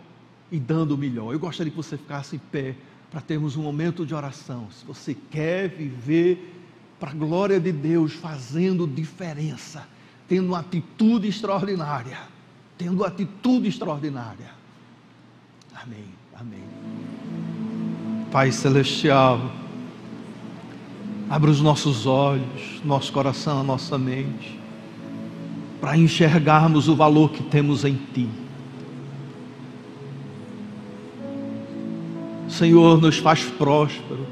e 0.51 0.59
dando 0.59 0.95
o 0.95 0.97
melhor. 0.97 1.31
Eu 1.31 1.39
gostaria 1.39 1.71
que 1.71 1.77
você 1.77 1.97
ficasse 1.97 2.35
em 2.35 2.39
pé 2.39 2.75
para 3.09 3.21
termos 3.21 3.55
um 3.55 3.61
momento 3.61 4.05
de 4.05 4.13
oração. 4.13 4.69
Se 4.71 4.83
você 4.85 5.13
quer 5.13 5.69
viver 5.69 6.57
para 6.99 7.11
a 7.11 7.13
glória 7.13 7.59
de 7.59 7.71
Deus, 7.71 8.13
fazendo 8.13 8.87
diferença, 8.87 9.87
tendo 10.27 10.47
uma 10.47 10.59
atitude 10.59 11.27
extraordinária, 11.27 12.19
tendo 12.77 12.97
uma 12.97 13.07
atitude 13.07 13.67
extraordinária. 13.67 14.51
Amém. 15.73 16.20
Amém. 16.41 16.63
Pai 18.31 18.51
Celestial, 18.51 19.39
abra 21.29 21.51
os 21.51 21.61
nossos 21.61 22.07
olhos, 22.07 22.81
nosso 22.83 23.13
coração, 23.13 23.59
a 23.59 23.63
nossa 23.63 23.95
mente, 23.95 24.59
para 25.79 25.95
enxergarmos 25.95 26.87
o 26.87 26.95
valor 26.95 27.29
que 27.29 27.43
temos 27.43 27.85
em 27.85 27.93
Ti. 28.11 28.27
Senhor, 32.49 32.99
nos 32.99 33.19
faz 33.19 33.43
próspero, 33.43 34.25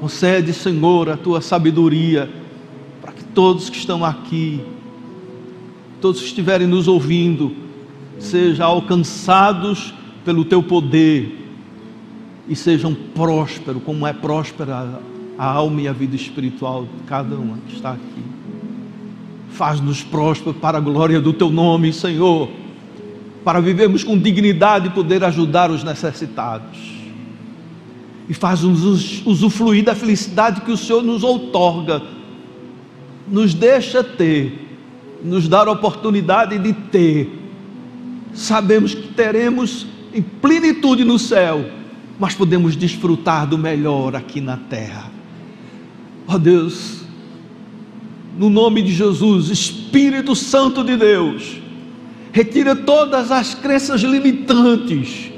Concede, 0.00 0.52
Senhor, 0.52 1.10
a 1.10 1.16
tua 1.16 1.40
sabedoria 1.40 2.28
para 3.00 3.12
que 3.12 3.22
todos 3.22 3.70
que 3.70 3.78
estão 3.78 4.04
aqui, 4.04 4.60
todos 6.00 6.20
que 6.20 6.26
estiverem 6.26 6.66
nos 6.66 6.88
ouvindo, 6.88 7.54
sejam 8.18 8.66
alcançados 8.66 9.94
pelo 10.28 10.44
teu 10.44 10.62
poder 10.62 11.42
e 12.46 12.54
sejam 12.54 12.94
prósperos, 12.94 13.82
como 13.82 14.06
é 14.06 14.12
próspera 14.12 15.00
a 15.38 15.46
alma 15.46 15.80
e 15.80 15.88
a 15.88 15.92
vida 15.94 16.14
espiritual 16.14 16.82
de 16.82 17.04
cada 17.06 17.34
um 17.34 17.56
que 17.66 17.76
está 17.76 17.92
aqui. 17.92 18.22
Faz-nos 19.52 20.02
prósperos 20.02 20.58
para 20.58 20.76
a 20.76 20.80
glória 20.82 21.18
do 21.18 21.32
teu 21.32 21.48
nome, 21.48 21.94
Senhor, 21.94 22.50
para 23.42 23.58
vivermos 23.58 24.04
com 24.04 24.18
dignidade 24.18 24.88
e 24.88 24.90
poder 24.90 25.24
ajudar 25.24 25.70
os 25.70 25.82
necessitados. 25.82 26.78
E 28.28 28.34
faz-nos 28.34 29.24
usufruir 29.24 29.82
da 29.82 29.94
felicidade 29.94 30.60
que 30.60 30.70
o 30.70 30.76
Senhor 30.76 31.02
nos 31.02 31.24
outorga, 31.24 32.02
nos 33.26 33.54
deixa 33.54 34.04
ter, 34.04 34.76
nos 35.24 35.48
dar 35.48 35.68
a 35.68 35.72
oportunidade 35.72 36.58
de 36.58 36.74
ter. 36.74 37.32
Sabemos 38.34 38.94
que 38.94 39.08
teremos 39.14 39.86
em 40.18 40.22
plenitude 40.22 41.04
no 41.04 41.16
céu, 41.16 41.64
mas 42.18 42.34
podemos 42.34 42.74
desfrutar 42.74 43.46
do 43.46 43.56
melhor 43.56 44.16
aqui 44.16 44.40
na 44.40 44.56
terra. 44.56 45.12
Ó 46.26 46.34
oh 46.34 46.38
Deus, 46.38 47.02
no 48.36 48.50
nome 48.50 48.82
de 48.82 48.92
Jesus, 48.92 49.48
Espírito 49.48 50.34
Santo 50.34 50.82
de 50.82 50.96
Deus, 50.96 51.60
retira 52.32 52.74
todas 52.74 53.30
as 53.30 53.54
crenças 53.54 54.00
limitantes, 54.00 55.30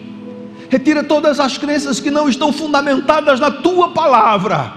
retira 0.70 1.05
todas 1.05 1.39
as 1.39 1.59
crenças 1.59 2.01
que 2.01 2.11
não 2.11 2.26
estão 2.26 2.51
fundamentadas 2.51 3.39
na 3.39 3.51
tua 3.51 3.91
palavra, 3.91 4.72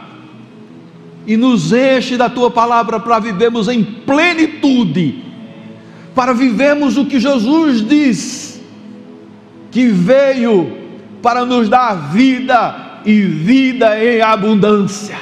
e 1.25 1.37
nos 1.37 1.71
enche 1.71 2.17
da 2.17 2.29
tua 2.29 2.51
palavra 2.51 2.99
para 2.99 3.19
vivermos 3.19 3.69
em 3.69 3.81
plenitude, 3.81 5.23
para 6.13 6.33
vivermos 6.33 6.97
o 6.97 7.05
que 7.05 7.21
Jesus 7.21 7.87
diz, 7.87 8.52
que 9.73 9.87
veio 9.87 10.77
para 11.21 11.43
nos 11.45 11.67
dar 11.67 12.11
vida 12.13 13.01
e 13.05 13.19
vida 13.21 14.01
em 14.01 14.21
abundância. 14.21 15.17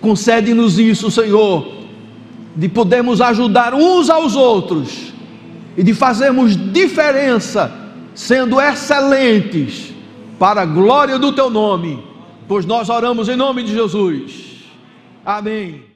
Concede-nos 0.00 0.78
isso, 0.80 1.10
Senhor 1.10 1.82
de 2.54 2.68
podermos 2.68 3.20
ajudar 3.20 3.74
uns 3.74 4.10
aos 4.10 4.36
outros 4.36 5.12
e 5.76 5.82
de 5.82 5.94
fazermos 5.94 6.56
diferença, 6.72 7.72
sendo 8.14 8.60
excelentes 8.60 9.92
para 10.38 10.62
a 10.62 10.66
glória 10.66 11.18
do 11.18 11.32
teu 11.32 11.48
nome, 11.48 12.02
pois 12.46 12.66
nós 12.66 12.88
oramos 12.90 13.28
em 13.28 13.36
nome 13.36 13.62
de 13.62 13.72
Jesus. 13.72 14.62
Amém. 15.24 15.91